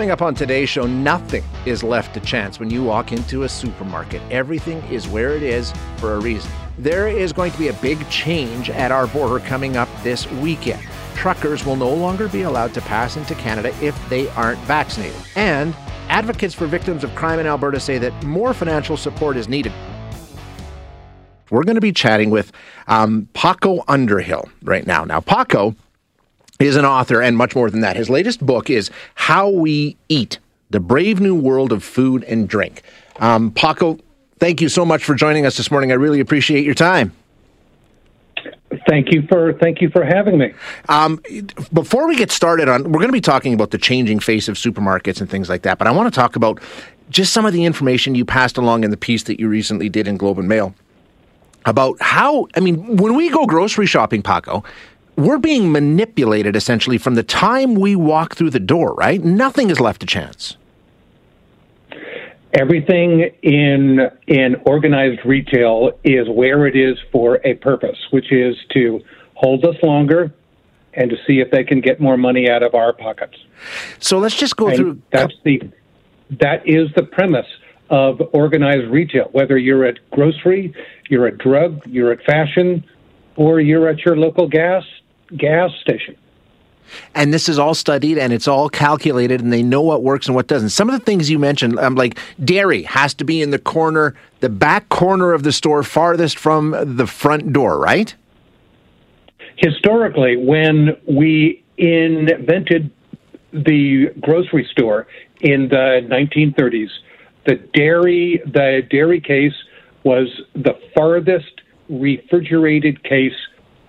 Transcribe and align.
Coming 0.00 0.12
up 0.12 0.22
on 0.22 0.34
today's 0.34 0.70
show, 0.70 0.86
nothing 0.86 1.44
is 1.66 1.82
left 1.82 2.14
to 2.14 2.20
chance 2.20 2.58
when 2.58 2.70
you 2.70 2.82
walk 2.82 3.12
into 3.12 3.42
a 3.42 3.48
supermarket. 3.50 4.22
Everything 4.30 4.82
is 4.84 5.06
where 5.06 5.36
it 5.36 5.42
is 5.42 5.74
for 5.98 6.14
a 6.14 6.20
reason. 6.20 6.50
There 6.78 7.06
is 7.06 7.34
going 7.34 7.52
to 7.52 7.58
be 7.58 7.68
a 7.68 7.74
big 7.74 8.08
change 8.08 8.70
at 8.70 8.92
our 8.92 9.06
border 9.08 9.44
coming 9.44 9.76
up 9.76 9.90
this 10.02 10.26
weekend. 10.30 10.82
Truckers 11.16 11.66
will 11.66 11.76
no 11.76 11.92
longer 11.92 12.28
be 12.28 12.40
allowed 12.40 12.72
to 12.72 12.80
pass 12.80 13.18
into 13.18 13.34
Canada 13.34 13.74
if 13.82 14.08
they 14.08 14.30
aren't 14.30 14.58
vaccinated. 14.60 15.20
And 15.36 15.76
advocates 16.08 16.54
for 16.54 16.66
victims 16.66 17.04
of 17.04 17.14
crime 17.14 17.38
in 17.38 17.46
Alberta 17.46 17.78
say 17.78 17.98
that 17.98 18.24
more 18.24 18.54
financial 18.54 18.96
support 18.96 19.36
is 19.36 19.48
needed. 19.48 19.74
We're 21.50 21.64
going 21.64 21.74
to 21.74 21.82
be 21.82 21.92
chatting 21.92 22.30
with 22.30 22.52
um, 22.86 23.28
Paco 23.34 23.84
Underhill 23.86 24.48
right 24.62 24.86
now. 24.86 25.04
Now, 25.04 25.20
Paco 25.20 25.76
is 26.60 26.76
an 26.76 26.84
author 26.84 27.20
and 27.20 27.36
much 27.36 27.56
more 27.56 27.70
than 27.70 27.80
that. 27.80 27.96
His 27.96 28.08
latest 28.10 28.44
book 28.44 28.70
is 28.70 28.90
How 29.14 29.48
We 29.48 29.96
Eat 30.08 30.38
The 30.68 30.78
Brave 30.78 31.20
New 31.20 31.34
World 31.34 31.72
of 31.72 31.82
Food 31.82 32.22
and 32.24 32.48
Drink. 32.48 32.82
Um, 33.18 33.50
Paco, 33.50 33.98
thank 34.38 34.60
you 34.60 34.68
so 34.68 34.84
much 34.84 35.02
for 35.02 35.14
joining 35.14 35.46
us 35.46 35.56
this 35.56 35.70
morning. 35.70 35.90
I 35.90 35.94
really 35.94 36.20
appreciate 36.20 36.64
your 36.64 36.74
time. 36.74 37.12
Thank 38.88 39.12
you 39.12 39.22
for 39.28 39.52
thank 39.54 39.80
you 39.80 39.90
for 39.90 40.04
having 40.04 40.38
me. 40.38 40.54
Um, 40.88 41.20
before 41.72 42.06
we 42.06 42.16
get 42.16 42.30
started 42.30 42.68
on, 42.68 42.84
we're 42.84 43.00
going 43.00 43.08
to 43.08 43.12
be 43.12 43.20
talking 43.20 43.52
about 43.52 43.72
the 43.72 43.78
changing 43.78 44.20
face 44.20 44.48
of 44.48 44.56
supermarkets 44.56 45.20
and 45.20 45.28
things 45.28 45.48
like 45.48 45.62
that. 45.62 45.76
But 45.76 45.88
I 45.88 45.90
want 45.90 46.12
to 46.12 46.18
talk 46.18 46.36
about 46.36 46.60
just 47.10 47.32
some 47.32 47.44
of 47.44 47.52
the 47.52 47.64
information 47.64 48.14
you 48.14 48.24
passed 48.24 48.56
along 48.56 48.84
in 48.84 48.90
the 48.90 48.96
piece 48.96 49.24
that 49.24 49.40
you 49.40 49.48
recently 49.48 49.88
did 49.88 50.06
in 50.06 50.16
Globe 50.16 50.38
and 50.38 50.48
Mail 50.48 50.74
about 51.66 52.00
how. 52.00 52.46
I 52.56 52.60
mean, 52.60 52.96
when 52.96 53.16
we 53.16 53.28
go 53.28 53.44
grocery 53.44 53.86
shopping, 53.86 54.22
Paco, 54.22 54.62
we're 55.24 55.38
being 55.38 55.72
manipulated 55.72 56.56
essentially 56.56 56.98
from 56.98 57.14
the 57.14 57.22
time 57.22 57.74
we 57.74 57.96
walk 57.96 58.34
through 58.34 58.50
the 58.50 58.60
door, 58.60 58.94
right? 58.94 59.22
Nothing 59.22 59.70
is 59.70 59.80
left 59.80 60.00
to 60.00 60.06
chance. 60.06 60.56
Everything 62.52 63.30
in 63.42 64.10
in 64.26 64.56
organized 64.66 65.20
retail 65.24 65.92
is 66.02 66.28
where 66.28 66.66
it 66.66 66.74
is 66.74 66.98
for 67.12 67.40
a 67.44 67.54
purpose, 67.54 67.98
which 68.10 68.32
is 68.32 68.56
to 68.70 69.00
hold 69.34 69.64
us 69.64 69.76
longer 69.82 70.32
and 70.94 71.10
to 71.10 71.16
see 71.26 71.38
if 71.38 71.50
they 71.52 71.62
can 71.62 71.80
get 71.80 72.00
more 72.00 72.16
money 72.16 72.50
out 72.50 72.64
of 72.64 72.74
our 72.74 72.92
pockets. 72.92 73.36
So 74.00 74.18
let's 74.18 74.36
just 74.36 74.56
go 74.56 74.68
and 74.68 74.76
through. 74.76 75.02
That's 75.12 75.34
the 75.44 75.62
that 76.40 76.68
is 76.68 76.88
the 76.96 77.04
premise 77.04 77.46
of 77.88 78.20
organized 78.32 78.90
retail. 78.90 79.28
Whether 79.32 79.56
you're 79.56 79.84
at 79.84 79.98
grocery, 80.10 80.74
you're 81.08 81.26
at 81.28 81.38
drug, 81.38 81.82
you're 81.86 82.12
at 82.12 82.22
fashion, 82.24 82.84
or 83.36 83.60
you're 83.60 83.88
at 83.88 84.04
your 84.04 84.16
local 84.16 84.48
gas 84.48 84.84
gas 85.36 85.70
station. 85.80 86.16
And 87.14 87.32
this 87.32 87.48
is 87.48 87.58
all 87.58 87.74
studied 87.74 88.18
and 88.18 88.32
it's 88.32 88.48
all 88.48 88.68
calculated, 88.68 89.40
and 89.40 89.52
they 89.52 89.62
know 89.62 89.80
what 89.80 90.02
works 90.02 90.26
and 90.26 90.34
what 90.34 90.46
doesn't. 90.46 90.70
Some 90.70 90.90
of 90.90 90.98
the 90.98 91.04
things 91.04 91.30
you 91.30 91.38
mentioned, 91.38 91.78
I'm 91.78 91.86
um, 91.86 91.94
like 91.94 92.18
dairy, 92.42 92.82
has 92.82 93.14
to 93.14 93.24
be 93.24 93.42
in 93.42 93.50
the 93.50 93.58
corner, 93.58 94.14
the 94.40 94.48
back 94.48 94.88
corner 94.88 95.32
of 95.32 95.42
the 95.42 95.52
store, 95.52 95.82
farthest 95.82 96.38
from 96.38 96.96
the 96.96 97.06
front 97.06 97.52
door, 97.52 97.78
right? 97.78 98.14
Historically, 99.56 100.36
when 100.36 100.96
we 101.06 101.62
invented 101.76 102.90
the 103.52 104.06
grocery 104.20 104.66
store 104.70 105.06
in 105.40 105.68
the 105.68 106.06
1930s, 106.08 106.90
the 107.46 107.54
dairy 107.74 108.42
the 108.44 108.82
dairy 108.90 109.20
case 109.20 109.54
was 110.04 110.28
the 110.54 110.78
farthest 110.94 111.62
refrigerated 111.88 113.02
case 113.02 113.34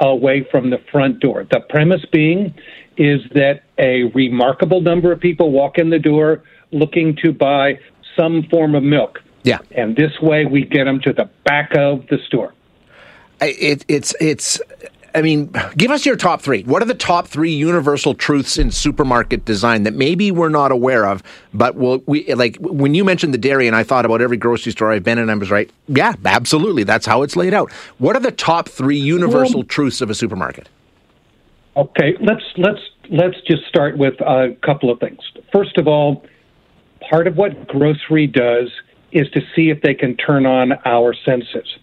away 0.02 0.46
from 0.50 0.70
the 0.70 0.80
front 0.92 1.20
door. 1.20 1.46
The 1.50 1.60
premise 1.60 2.04
being 2.12 2.54
is 2.98 3.22
that 3.34 3.64
a 3.78 4.04
remarkable 4.16 4.82
number 4.82 5.12
of 5.12 5.20
people 5.20 5.52
walk 5.52 5.78
in 5.78 5.90
the 5.90 6.00
door 6.00 6.44
looking 6.72 7.16
to 7.18 7.32
buy 7.32 7.80
some 8.18 8.44
form 8.50 8.76
of 8.76 8.84
milk. 8.84 9.20
Yeah. 9.44 9.60
And 9.72 9.96
this 9.96 10.20
way 10.22 10.46
we 10.46 10.66
get 10.66 10.86
them 10.86 11.00
to 11.02 11.14
the 11.14 11.30
back 11.46 11.76
of 11.76 12.06
the 12.08 12.18
store. 12.28 12.54
It, 13.40 13.86
it's 13.88 14.14
it's 14.20 14.62
I 15.14 15.22
mean, 15.22 15.54
give 15.78 15.92
us 15.92 16.06
your 16.06 16.16
top 16.16 16.42
three. 16.42 16.64
What 16.64 16.82
are 16.82 16.86
the 16.86 16.94
top 16.94 17.28
three 17.28 17.52
universal 17.52 18.14
truths 18.14 18.58
in 18.58 18.72
supermarket 18.72 19.46
design 19.46 19.84
that 19.84 19.94
maybe 19.94 20.32
we're 20.32 20.50
not 20.50 20.72
aware 20.72 21.06
of, 21.06 21.22
but 21.54 21.76
will 21.76 22.04
we 22.06 22.34
like 22.34 22.58
when 22.58 22.94
you 22.94 23.04
mentioned 23.04 23.34
the 23.34 23.38
dairy 23.38 23.68
and 23.68 23.76
I 23.76 23.84
thought 23.84 24.06
about 24.06 24.22
every 24.22 24.38
grocery 24.38 24.72
store 24.72 24.92
I've 24.92 25.04
been 25.04 25.18
in, 25.18 25.30
I 25.30 25.36
was 25.36 25.52
right. 25.52 25.70
Yeah, 25.88 26.14
absolutely. 26.26 26.84
That's 26.84 27.06
how 27.06 27.24
it's 27.24 27.36
laid 27.36 27.54
out. 27.54 27.72
What 27.98 28.16
are 28.16 28.22
the 28.22 28.32
top 28.32 28.70
three 28.70 28.98
universal 28.98 29.60
well, 29.60 29.68
truths 29.68 30.02
of 30.02 30.10
a 30.10 30.16
supermarket? 30.16 30.70
Okay, 31.76 32.16
let's 32.20 32.44
let's 32.58 32.82
let's 33.10 33.42
just 33.48 33.66
start 33.68 33.98
with 33.98 34.20
a 34.22 34.56
couple 34.66 34.90
of 34.90 35.00
things. 35.00 35.20
First 35.52 35.78
of 35.78 35.88
all, 35.88 36.26
part 37.10 37.28
of 37.28 37.38
what 37.38 37.68
grocery 37.68 38.28
does 38.28 38.72
is 39.12 39.30
to 39.32 39.42
see 39.56 39.70
if 39.70 39.82
they 39.82 39.94
can 39.94 40.16
turn 40.16 40.46
on 40.46 40.74
our 40.86 41.14
senses. 41.14 41.78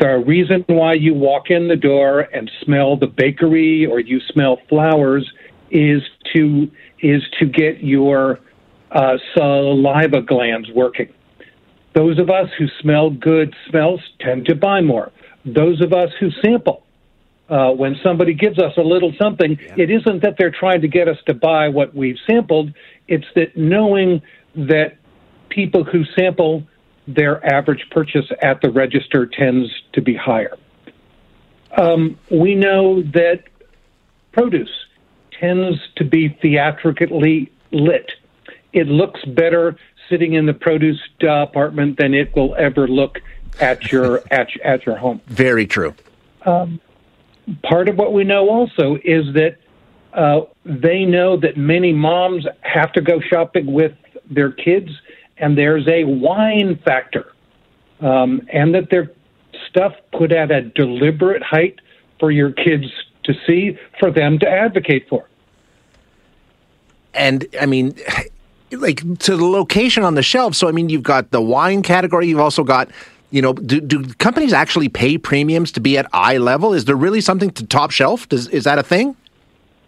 The 0.00 0.18
reason 0.18 0.64
why 0.66 0.94
you 0.94 1.14
walk 1.14 1.50
in 1.50 1.68
the 1.68 1.76
door 1.76 2.20
and 2.20 2.50
smell 2.62 2.96
the 2.96 3.06
bakery 3.06 3.86
or 3.86 4.00
you 4.00 4.20
smell 4.32 4.58
flowers 4.68 5.30
is 5.70 6.02
to 6.34 6.70
is 7.00 7.22
to 7.38 7.46
get 7.46 7.82
your 7.82 8.40
uh, 8.90 9.18
saliva 9.34 10.22
glands 10.22 10.68
working. 10.74 11.12
Those 11.94 12.18
of 12.18 12.28
us 12.28 12.48
who 12.58 12.66
smell 12.80 13.10
good 13.10 13.54
smells 13.68 14.00
tend 14.20 14.46
to 14.46 14.54
buy 14.54 14.80
more. 14.80 15.12
Those 15.44 15.80
of 15.80 15.92
us 15.92 16.10
who 16.18 16.30
sample, 16.42 16.82
uh, 17.48 17.70
when 17.70 17.96
somebody 18.02 18.34
gives 18.34 18.58
us 18.58 18.72
a 18.76 18.82
little 18.82 19.12
something, 19.20 19.58
yeah. 19.60 19.74
it 19.76 19.90
isn't 19.90 20.22
that 20.22 20.36
they're 20.38 20.50
trying 20.50 20.80
to 20.80 20.88
get 20.88 21.08
us 21.08 21.18
to 21.26 21.34
buy 21.34 21.68
what 21.68 21.94
we've 21.94 22.18
sampled. 22.26 22.72
It's 23.06 23.26
that 23.36 23.56
knowing 23.56 24.22
that 24.56 24.96
people 25.50 25.84
who 25.84 26.04
sample 26.16 26.64
their 27.06 27.44
average 27.44 27.84
purchase 27.90 28.26
at 28.42 28.60
the 28.62 28.70
register 28.70 29.26
tends 29.26 29.70
to 29.92 30.00
be 30.00 30.14
higher. 30.14 30.56
Um, 31.76 32.18
we 32.30 32.54
know 32.54 33.02
that 33.02 33.44
produce 34.32 34.70
tends 35.38 35.78
to 35.96 36.04
be 36.04 36.28
theatrically 36.28 37.52
lit. 37.72 38.12
It 38.72 38.86
looks 38.86 39.24
better 39.24 39.76
sitting 40.08 40.34
in 40.34 40.46
the 40.46 40.54
produce 40.54 41.00
department 41.18 41.98
than 41.98 42.14
it 42.14 42.34
will 42.34 42.54
ever 42.56 42.86
look 42.86 43.20
at 43.60 43.90
your 43.90 44.22
at, 44.30 44.48
at 44.62 44.86
your 44.86 44.96
home. 44.96 45.20
Very 45.26 45.66
true. 45.66 45.94
Um, 46.46 46.80
part 47.62 47.88
of 47.88 47.96
what 47.96 48.12
we 48.12 48.24
know 48.24 48.48
also 48.48 48.96
is 49.04 49.34
that 49.34 49.56
uh, 50.12 50.42
they 50.64 51.04
know 51.04 51.36
that 51.36 51.56
many 51.56 51.92
moms 51.92 52.46
have 52.60 52.92
to 52.92 53.00
go 53.00 53.20
shopping 53.20 53.72
with 53.72 53.92
their 54.30 54.52
kids 54.52 54.90
and 55.38 55.58
there's 55.58 55.86
a 55.88 56.04
whine 56.04 56.78
factor, 56.84 57.32
um, 58.00 58.42
and 58.52 58.74
that 58.74 58.90
they're 58.90 59.10
stuff 59.68 59.94
put 60.12 60.32
at 60.32 60.50
a 60.50 60.62
deliberate 60.62 61.42
height 61.42 61.80
for 62.20 62.30
your 62.30 62.52
kids 62.52 62.86
to 63.24 63.34
see, 63.46 63.78
for 63.98 64.10
them 64.10 64.38
to 64.38 64.48
advocate 64.48 65.08
for. 65.08 65.28
And 67.12 67.46
I 67.60 67.66
mean, 67.66 67.96
like 68.72 69.18
to 69.20 69.36
the 69.36 69.44
location 69.44 70.04
on 70.04 70.14
the 70.14 70.22
shelf. 70.22 70.54
So 70.54 70.68
I 70.68 70.72
mean, 70.72 70.88
you've 70.88 71.02
got 71.02 71.30
the 71.30 71.40
wine 71.40 71.82
category. 71.82 72.28
You've 72.28 72.40
also 72.40 72.64
got 72.64 72.90
you 73.34 73.42
know, 73.42 73.52
do, 73.52 73.80
do 73.80 74.04
companies 74.14 74.52
actually 74.52 74.88
pay 74.88 75.18
premiums 75.18 75.72
to 75.72 75.80
be 75.80 75.98
at 75.98 76.06
eye 76.12 76.36
level? 76.36 76.72
Is 76.72 76.84
there 76.84 76.94
really 76.94 77.20
something 77.20 77.50
to 77.50 77.66
top 77.66 77.90
shelf? 77.90 78.28
Does, 78.28 78.46
is 78.46 78.62
that 78.62 78.78
a 78.78 78.82
thing? 78.84 79.16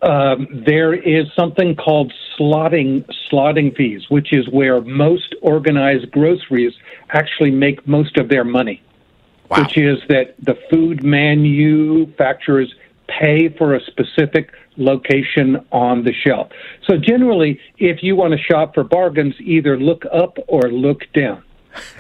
Um, 0.03 0.49
there 0.67 0.93
is 0.93 1.27
something 1.37 1.77
called 1.77 2.13
slotting 2.39 3.05
slotting 3.31 3.77
fees, 3.77 4.03
which 4.09 4.33
is 4.33 4.49
where 4.49 4.81
most 4.81 5.35
organized 5.43 6.11
groceries 6.11 6.73
actually 7.11 7.51
make 7.51 7.87
most 7.87 8.17
of 8.17 8.29
their 8.29 8.45
money. 8.45 8.83
Wow. 9.51 9.63
Which 9.63 9.79
is 9.79 9.99
that 10.09 10.35
the 10.43 10.59
food 10.71 11.05
manufacturers 11.05 12.75
pay 13.09 13.49
for 13.49 13.75
a 13.75 13.81
specific 13.85 14.51
location 14.77 15.65
on 15.73 16.05
the 16.05 16.13
shelf. 16.13 16.49
So 16.87 16.97
generally, 16.97 17.61
if 17.79 18.03
you 18.03 18.17
want 18.17 18.33
to 18.33 18.39
shop 18.39 18.75
for 18.75 18.85
bargains, 18.85 19.35
either 19.41 19.79
look 19.79 20.05
up 20.13 20.39
or 20.49 20.63
look 20.63 21.03
down. 21.15 21.43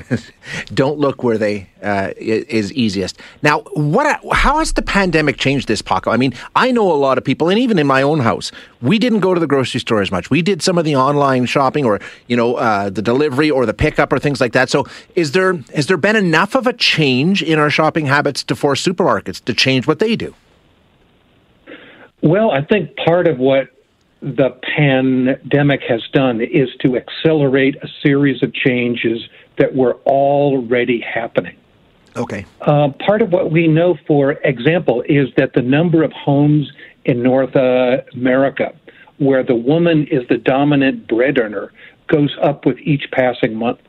don't 0.75 0.99
look 0.99 1.23
where 1.23 1.38
they 1.38 1.69
uh, 1.82 2.12
is 2.17 2.73
easiest. 2.73 3.20
Now, 3.43 3.61
what? 3.75 4.20
How 4.32 4.58
has 4.58 4.73
the 4.73 4.82
pandemic 4.82 5.37
changed 5.37 5.69
this, 5.69 5.82
Paco? 5.82 6.11
I 6.11 6.17
mean, 6.17 6.34
I 6.55 6.73
know 6.73 6.90
a 6.90 6.94
lot 6.94 7.19
of 7.19 7.25
people, 7.25 7.49
and 7.49 7.58
even 7.58 7.78
in 7.78 7.87
my 7.87 8.02
own 8.02 8.20
house, 8.20 8.52
we 8.82 8.99
didn't 8.99 9.20
go 9.20 9.34
to 9.34 9.40
the 9.40 9.46
grocery 9.46 9.81
store 9.81 10.02
as 10.02 10.11
much. 10.11 10.31
We 10.31 10.43
did 10.43 10.62
some 10.62 10.78
of 10.78 10.84
the 10.84 10.96
online 10.96 11.46
shopping, 11.46 11.84
or 11.84 12.00
you 12.26 12.37
know, 12.37 12.56
uh, 12.56 12.90
the 12.90 13.02
delivery 13.02 13.50
or 13.50 13.67
the 13.67 13.75
pickup 13.75 14.12
or 14.12 14.19
things 14.19 14.40
like 14.40 14.52
that. 14.52 14.70
So, 14.70 14.87
is 15.14 15.32
there 15.32 15.55
has 15.75 15.87
there 15.87 15.96
been 15.96 16.17
enough 16.17 16.55
of 16.55 16.67
a 16.67 16.72
change 16.72 17.43
in 17.43 17.58
our 17.58 17.70
shopping 17.70 18.06
habits 18.06 18.43
to 18.44 18.56
force 18.56 18.84
supermarkets 18.84 19.43
to 19.44 19.55
change 19.55 19.87
what 19.87 19.99
they 19.99 20.17
do? 20.17 20.34
Well, 22.22 22.50
I 22.50 22.62
think 22.62 22.96
part 22.96 23.29
of 23.29 23.38
what 23.38 23.69
the 24.22 24.58
pandemic 24.76 25.82
has 25.88 26.02
done 26.12 26.40
is 26.40 26.69
to 26.81 26.96
accelerate 26.96 27.76
a 27.82 27.88
series 28.02 28.43
of 28.43 28.52
changes 28.52 29.29
that 29.58 29.75
were 29.75 29.94
already 30.06 31.00
happening. 31.00 31.56
Okay. 32.17 32.47
Uh, 32.62 32.88
part 33.05 33.20
of 33.20 33.31
what 33.31 33.50
we 33.50 33.69
know, 33.69 33.97
for 34.06 34.32
example, 34.44 35.03
is 35.06 35.29
that 35.37 35.53
the 35.53 35.62
number 35.62 36.03
of 36.03 36.12
homes 36.12 36.73
in 37.05 37.23
North 37.23 37.55
uh, 37.55 37.99
America 38.14 38.73
where 39.19 39.43
the 39.43 39.55
woman 39.55 40.06
is 40.11 40.26
the 40.29 40.37
dominant 40.37 41.06
bread 41.08 41.38
earner 41.38 41.73
goes 42.08 42.37
up 42.43 42.67
with 42.67 42.79
each 42.81 43.05
passing 43.12 43.55
month. 43.55 43.81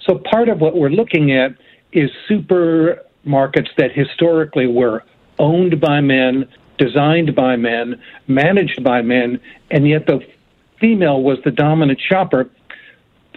So 0.00 0.18
part 0.18 0.48
of 0.48 0.60
what 0.60 0.76
we're 0.76 0.90
looking 0.90 1.32
at 1.32 1.52
is 1.92 2.10
supermarkets 2.28 3.68
that 3.78 3.92
historically 3.92 4.66
were 4.66 5.04
owned 5.38 5.80
by 5.80 6.00
men, 6.00 6.48
designed 6.78 7.34
by 7.34 7.56
men, 7.56 8.00
managed 8.26 8.82
by 8.82 9.02
men, 9.02 9.40
and 9.70 9.88
yet 9.88 10.06
the 10.06 10.20
female 10.80 11.22
was 11.22 11.38
the 11.44 11.50
dominant 11.50 12.00
shopper. 12.00 12.50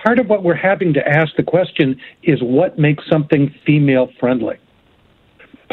Part 0.04 0.20
of 0.20 0.28
what 0.28 0.44
we're 0.44 0.56
having 0.56 0.94
to 0.94 1.08
ask 1.08 1.36
the 1.36 1.44
question 1.44 2.00
is 2.24 2.42
what 2.42 2.78
makes 2.78 3.04
something 3.10 3.54
female 3.66 4.10
friendly? 4.20 4.58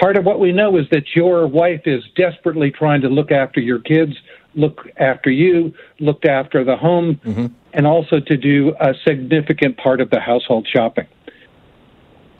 Part 0.00 0.16
of 0.16 0.24
what 0.24 0.40
we 0.40 0.50
know 0.50 0.76
is 0.76 0.86
that 0.90 1.14
your 1.14 1.46
wife 1.46 1.82
is 1.84 2.02
desperately 2.16 2.70
trying 2.70 3.02
to 3.02 3.08
look 3.08 3.30
after 3.30 3.60
your 3.60 3.78
kids, 3.78 4.12
look 4.54 4.88
after 4.96 5.30
you, 5.30 5.72
look 6.00 6.24
after 6.24 6.64
the 6.64 6.76
home, 6.76 7.20
mm-hmm. 7.24 7.46
and 7.72 7.86
also 7.86 8.18
to 8.18 8.36
do 8.36 8.74
a 8.80 8.94
significant 9.06 9.76
part 9.76 10.00
of 10.00 10.10
the 10.10 10.20
household 10.20 10.66
shopping. 10.66 11.06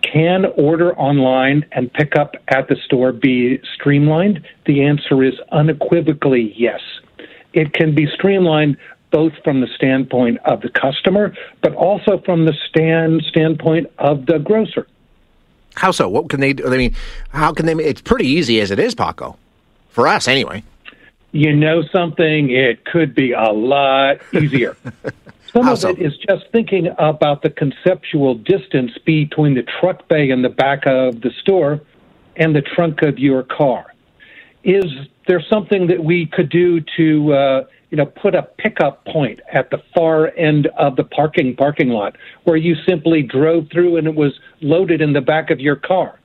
Can 0.02 0.46
order 0.56 0.96
online 0.98 1.64
and 1.72 1.92
pick 1.92 2.16
up 2.16 2.34
at 2.48 2.68
the 2.68 2.76
store 2.84 3.12
be 3.12 3.60
streamlined? 3.74 4.44
The 4.66 4.84
answer 4.84 5.22
is 5.22 5.34
unequivocally 5.52 6.54
yes. 6.56 6.80
It 7.52 7.72
can 7.72 7.94
be 7.94 8.06
streamlined 8.12 8.76
both 9.14 9.32
from 9.44 9.60
the 9.60 9.68
standpoint 9.76 10.38
of 10.44 10.60
the 10.60 10.68
customer, 10.68 11.32
but 11.62 11.72
also 11.76 12.20
from 12.24 12.46
the 12.46 12.52
stand 12.68 13.22
standpoint 13.28 13.86
of 13.96 14.26
the 14.26 14.40
grocer. 14.40 14.88
How 15.76 15.92
so? 15.92 16.08
What 16.08 16.28
can 16.28 16.40
they 16.40 16.52
do? 16.52 16.66
I 16.66 16.76
mean, 16.76 16.96
how 17.28 17.52
can 17.52 17.66
they? 17.66 17.74
It's 17.74 18.02
pretty 18.02 18.26
easy 18.26 18.60
as 18.60 18.72
it 18.72 18.80
is, 18.80 18.92
Paco, 18.92 19.38
for 19.90 20.08
us 20.08 20.26
anyway. 20.26 20.64
You 21.30 21.54
know 21.54 21.84
something? 21.92 22.50
It 22.50 22.84
could 22.84 23.14
be 23.14 23.30
a 23.30 23.52
lot 23.52 24.18
easier. 24.32 24.76
Some 25.52 25.62
how 25.62 25.74
of 25.74 25.78
so? 25.78 25.90
it 25.90 26.00
is 26.00 26.16
just 26.16 26.50
thinking 26.50 26.88
about 26.98 27.42
the 27.42 27.50
conceptual 27.50 28.34
distance 28.34 28.98
between 29.04 29.54
the 29.54 29.62
truck 29.62 30.08
bay 30.08 30.30
in 30.30 30.42
the 30.42 30.48
back 30.48 30.86
of 30.86 31.20
the 31.20 31.30
store 31.40 31.80
and 32.34 32.56
the 32.56 32.62
trunk 32.62 33.02
of 33.02 33.20
your 33.20 33.44
car. 33.44 33.94
Is 34.64 34.86
there 35.28 35.40
something 35.48 35.86
that 35.86 36.02
we 36.02 36.26
could 36.26 36.50
do 36.50 36.80
to 36.96 37.32
uh, 37.32 37.64
you 37.94 37.98
know, 37.98 38.06
put 38.06 38.34
a 38.34 38.42
pickup 38.42 39.04
point 39.04 39.38
at 39.52 39.70
the 39.70 39.80
far 39.94 40.36
end 40.36 40.66
of 40.76 40.96
the 40.96 41.04
parking 41.04 41.54
parking 41.54 41.90
lot 41.90 42.16
where 42.42 42.56
you 42.56 42.74
simply 42.88 43.22
drove 43.22 43.68
through 43.70 43.96
and 43.96 44.08
it 44.08 44.16
was 44.16 44.32
loaded 44.60 45.00
in 45.00 45.12
the 45.12 45.20
back 45.20 45.48
of 45.48 45.60
your 45.60 45.76
car. 45.76 46.18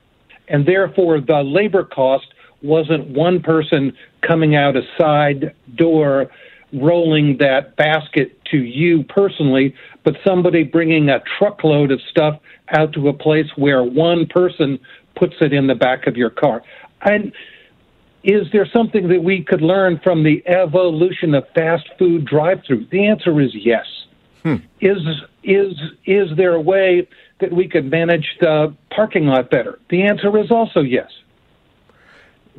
And 0.48 0.66
therefore 0.66 1.20
the 1.20 1.44
labor 1.44 1.84
cost 1.84 2.26
wasn't 2.60 3.06
one 3.10 3.40
person 3.40 3.92
coming 4.26 4.56
out 4.56 4.74
a 4.74 4.82
side 4.98 5.54
door 5.76 6.28
rolling 6.72 7.36
that 7.38 7.76
basket 7.76 8.36
to 8.46 8.56
you 8.56 9.04
personally, 9.04 9.72
but 10.02 10.16
somebody 10.26 10.64
bringing 10.64 11.08
a 11.08 11.22
truckload 11.38 11.92
of 11.92 12.00
stuff 12.10 12.40
out 12.76 12.92
to 12.94 13.06
a 13.06 13.12
place 13.12 13.46
where 13.54 13.84
one 13.84 14.26
person 14.26 14.76
puts 15.14 15.34
it 15.40 15.52
in 15.52 15.68
the 15.68 15.76
back 15.76 16.08
of 16.08 16.16
your 16.16 16.30
car. 16.30 16.64
And 17.02 17.32
is 18.22 18.46
there 18.52 18.66
something 18.66 19.08
that 19.08 19.22
we 19.22 19.42
could 19.42 19.62
learn 19.62 19.98
from 20.02 20.22
the 20.24 20.42
evolution 20.46 21.34
of 21.34 21.46
fast 21.54 21.88
food 21.98 22.26
drive-through? 22.26 22.86
The 22.90 23.06
answer 23.06 23.40
is 23.40 23.54
yes. 23.54 23.86
Hmm. 24.42 24.56
Is 24.80 24.98
is 25.42 25.74
is 26.04 26.28
there 26.36 26.54
a 26.54 26.60
way 26.60 27.08
that 27.40 27.52
we 27.52 27.68
could 27.68 27.90
manage 27.90 28.36
the 28.40 28.74
parking 28.94 29.26
lot 29.26 29.50
better? 29.50 29.78
The 29.88 30.02
answer 30.02 30.36
is 30.38 30.50
also 30.50 30.80
yes. 30.80 31.10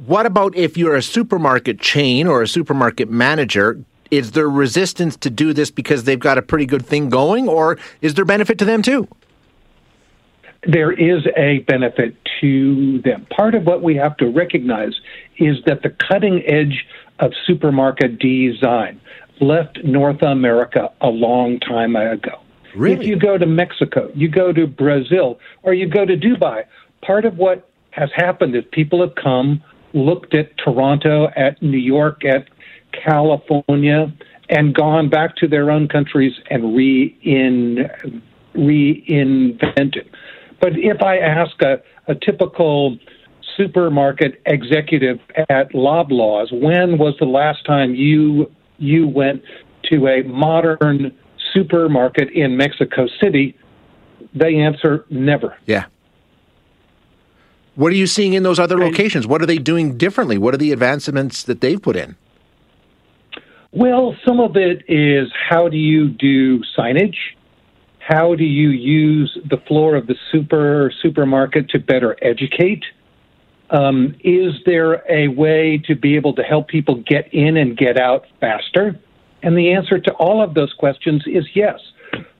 What 0.06 0.25
about 0.25 0.56
if 0.56 0.78
you're 0.78 0.96
a 0.96 1.02
supermarket 1.02 1.80
chain 1.80 2.28
or 2.28 2.42
a 2.42 2.48
supermarket 2.48 3.10
manager? 3.10 3.84
Is 4.10 4.31
there 4.31 4.50
resistance 4.50 5.16
to 5.18 5.30
do 5.30 5.54
this 5.54 5.72
because 5.72 6.04
they've 6.04 6.19
got 6.19 6.38
a 6.38 6.42
pretty 6.42 6.66
good 6.66 6.86
thing 6.86 7.10
going, 7.10 7.48
or 7.48 7.78
is 8.02 8.16
there 8.16 8.25
benefit 8.25 8.58
to 8.60 8.66
them 8.66 8.81
too? 8.81 9.08
there 10.68 10.92
is 10.92 11.25
a 11.36 11.60
benefit 11.60 12.16
to 12.40 13.02
them. 13.02 13.25
Part 13.36 13.56
of 13.56 13.66
what 13.66 13.81
we 13.81 13.96
have 13.96 14.16
to 14.18 14.28
recognize 14.28 14.94
is 15.42 15.58
that 15.66 15.82
the 15.84 15.90
cutting 15.90 16.44
edge 16.46 16.86
of 17.20 17.32
supermarket 17.46 18.20
design 18.20 19.00
left 19.40 19.84
North 19.84 20.22
America 20.22 20.92
a 21.02 21.08
long 21.08 21.60
time 21.60 21.96
ago. 21.96 22.40
Really? 22.76 23.02
If 23.02 23.08
you 23.08 23.20
go 23.20 23.38
to 23.38 23.46
Mexico, 23.46 24.10
you 24.16 24.30
go 24.30 24.54
to 24.54 24.68
Brazil, 24.68 25.40
or 25.64 25.74
you 25.74 25.88
go 25.88 26.06
to 26.06 26.16
Dubai, 26.16 26.64
part 27.02 27.26
of 27.26 27.38
what 27.38 27.70
has 27.92 28.10
happened 28.16 28.56
is 28.56 28.64
people 28.72 29.02
have 29.02 29.16
come, 29.16 29.62
looked 29.94 30.34
at 30.34 30.58
Toronto, 30.58 31.28
at 31.36 31.62
New 31.62 31.78
York, 31.78 32.24
at 32.24 32.48
California, 32.94 34.14
and 34.50 34.74
gone 34.74 35.10
back 35.10 35.36
to 35.38 35.48
their 35.48 35.72
own 35.72 35.88
countries 35.88 36.34
and 36.50 36.76
rein, 36.76 37.90
reinvented. 38.56 40.08
But 40.62 40.78
if 40.78 41.02
I 41.02 41.18
ask 41.18 41.62
a, 41.62 41.82
a 42.08 42.16
typical 42.16 42.98
supermarket 43.57 44.42
executive 44.45 45.19
at 45.50 45.71
Loblaws, 45.74 46.51
when 46.51 46.98
was 46.98 47.15
the 47.19 47.25
last 47.25 47.65
time 47.65 47.95
you 47.95 48.51
you 48.77 49.07
went 49.07 49.44
to 49.92 50.07
a 50.07 50.24
modern 50.24 51.15
supermarket 51.53 52.30
in 52.31 52.57
Mexico 52.57 53.07
City? 53.21 53.57
They 54.33 54.56
answer 54.56 55.06
never. 55.09 55.57
Yeah. 55.65 55.86
What 57.75 57.92
are 57.94 57.95
you 57.95 58.07
seeing 58.07 58.33
in 58.33 58.44
those 58.44 58.59
other 58.59 58.77
locations? 58.77 59.25
What 59.25 59.42
are 59.42 59.45
they 59.45 59.57
doing 59.57 59.98
differently? 59.98 60.38
What 60.38 60.53
are 60.53 60.57
the 60.57 60.71
advancements 60.71 61.44
that 61.44 61.62
they've 61.62 61.81
put 61.81 61.95
in? 61.95 62.15
Well, 63.71 64.15
some 64.25 64.42
of 64.42 64.57
it 64.57 64.83
is 64.89 65.31
how 65.50 65.69
do 65.69 65.77
you 65.77 66.09
do 66.09 66.62
signage? 66.77 67.15
How 68.00 68.36
do 68.36 68.44
you 68.44 68.69
use 68.69 69.38
the 69.50 69.57
floor 69.68 69.95
of 69.95 70.07
the 70.07 70.15
super 70.31 70.92
supermarket 71.01 71.69
to 71.69 71.80
better 71.80 72.18
educate? 72.21 72.83
Um, 73.72 74.16
is 74.24 74.54
there 74.66 75.02
a 75.10 75.30
way 75.30 75.82
to 75.88 75.96
be 75.96 76.16
able 76.16 76.34
to 76.36 76.44
help 76.44 76.68
people 76.68 76.96
get 76.96 77.34
in 77.34 77.58
and 77.58 77.78
get 77.78 77.98
out 77.98 78.26
faster? 78.40 79.00
And 79.42 79.58
the 79.58 79.72
answer 79.72 79.98
to 79.98 80.12
all 80.14 80.44
of 80.44 80.54
those 80.54 80.74
questions 80.74 81.24
is 81.26 81.46
yes. 81.56 81.80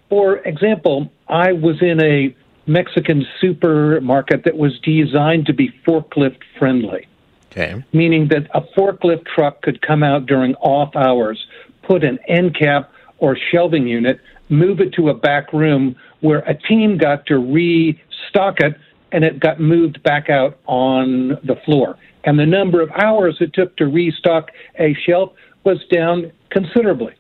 For 0.10 0.40
example, 0.40 1.12
I 1.30 1.54
was 1.54 1.82
in 1.82 2.04
a 2.04 2.36
Mexican 2.68 3.26
supermarket 3.40 4.44
that 4.44 4.58
was 4.58 4.78
designed 4.80 5.46
to 5.46 5.54
be 5.54 5.74
forklift 5.88 6.40
friendly. 6.60 7.08
Okay. 7.52 7.84
Meaning 7.94 8.28
that 8.30 8.48
a 8.54 8.62
forklift 8.78 9.26
truck 9.26 9.62
could 9.62 9.82
come 9.82 10.04
out 10.04 10.26
during 10.26 10.56
off 10.56 10.96
hours, 10.96 11.48
put 11.84 12.04
an 12.04 12.20
end 12.28 12.58
cap 12.58 12.92
or 13.18 13.38
shelving 13.52 13.88
unit, 13.88 14.20
move 14.50 14.80
it 14.80 14.94
to 14.94 15.10
a 15.10 15.14
back 15.14 15.52
room 15.54 15.96
where 16.20 16.40
a 16.40 16.54
team 16.54 16.98
got 16.98 17.26
to 17.28 17.38
restock 17.38 18.60
it 18.60 18.76
and 19.12 19.24
it 19.24 19.40
got 19.40 19.60
moved 19.60 20.02
back 20.04 20.30
out 20.30 20.58
on 20.68 21.30
the 21.44 21.56
floor. 21.66 21.98
And 22.24 22.40
the 22.40 22.46
number 22.46 22.82
of 22.82 22.90
hours 22.92 23.38
it 23.40 23.54
took 23.54 23.76
to 23.78 23.86
restock 23.86 24.50
a 24.80 24.96
shelf 25.06 25.32
was 25.64 25.84
down 25.92 26.32
considerably. 26.50 27.14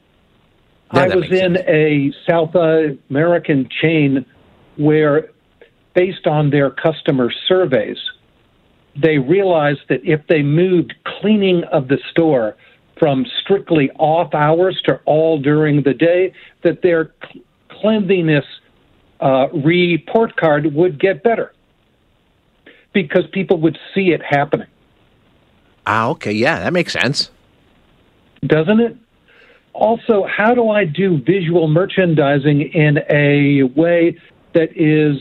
Yeah, 0.93 1.01
I 1.01 1.15
was 1.15 1.25
in 1.31 1.55
sense. 1.55 1.60
a 1.67 2.13
South 2.29 2.55
American 2.55 3.69
chain 3.81 4.25
where, 4.77 5.29
based 5.95 6.27
on 6.27 6.50
their 6.50 6.69
customer 6.69 7.31
surveys, 7.48 7.98
they 9.01 9.17
realized 9.17 9.81
that 9.89 10.01
if 10.03 10.25
they 10.27 10.41
moved 10.41 10.93
cleaning 11.05 11.63
of 11.71 11.88
the 11.88 11.98
store 12.12 12.57
from 13.00 13.25
strictly 13.41 13.89
off 13.98 14.33
hours 14.33 14.79
to 14.86 15.00
all 15.05 15.39
during 15.39 15.81
the 15.83 15.93
day, 15.93 16.33
that 16.63 16.81
their 16.81 17.13
cleanliness 17.69 18.45
uh, 19.21 19.48
report 19.53 20.36
card 20.36 20.74
would 20.75 21.00
get 21.00 21.24
better 21.24 21.53
because 22.93 23.25
people 23.31 23.57
would 23.57 23.77
see 23.93 24.12
it 24.12 24.21
happening. 24.24 24.67
Ah, 25.86 26.10
okay. 26.10 26.31
Yeah, 26.31 26.60
that 26.60 26.74
makes 26.74 26.93
sense. 26.93 27.31
Doesn't 28.45 28.79
it? 28.79 28.98
Also, 29.74 30.25
how 30.25 30.53
do 30.53 30.69
I 30.69 30.86
do 30.86 31.21
visual 31.21 31.67
merchandising 31.67 32.62
in 32.74 33.00
a 33.10 33.63
way 33.63 34.17
that 34.53 34.69
is 34.75 35.17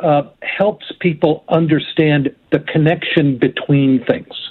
uh, 0.00 0.22
helps 0.42 0.90
people 0.98 1.44
understand 1.48 2.34
the 2.50 2.58
connection 2.58 3.38
between 3.38 4.04
things? 4.04 4.50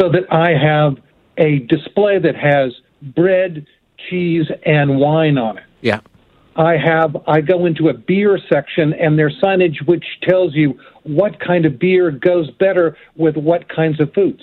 so 0.00 0.08
that 0.08 0.32
I 0.32 0.52
have 0.52 0.96
a 1.36 1.60
display 1.60 2.18
that 2.18 2.34
has 2.36 2.72
bread, 3.14 3.66
cheese, 4.08 4.46
and 4.64 4.98
wine 4.98 5.36
on 5.36 5.58
it. 5.58 5.64
Yeah. 5.82 6.00
I 6.56 6.76
have 6.76 7.16
I 7.26 7.40
go 7.40 7.66
into 7.66 7.88
a 7.88 7.94
beer 7.94 8.38
section 8.48 8.92
and 8.92 9.18
there's 9.18 9.38
signage 9.42 9.86
which 9.86 10.04
tells 10.22 10.54
you 10.54 10.78
what 11.04 11.38
kind 11.40 11.64
of 11.64 11.78
beer 11.78 12.10
goes 12.10 12.50
better 12.50 12.96
with 13.16 13.36
what 13.36 13.68
kinds 13.68 14.00
of 14.00 14.12
foods. 14.12 14.42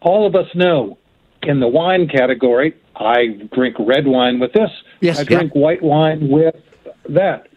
All 0.00 0.26
of 0.26 0.34
us 0.34 0.48
know 0.54 0.98
in 1.42 1.60
the 1.60 1.68
wine 1.68 2.08
category, 2.08 2.74
I 2.96 3.48
drink 3.52 3.76
red 3.78 4.06
wine 4.06 4.40
with 4.40 4.52
this. 4.52 4.70
Yes, 5.00 5.20
I 5.20 5.24
drink 5.24 5.52
yeah. 5.54 5.60
white 5.60 5.82
wine 5.82 6.28
with 6.28 6.56
that. 7.08 7.48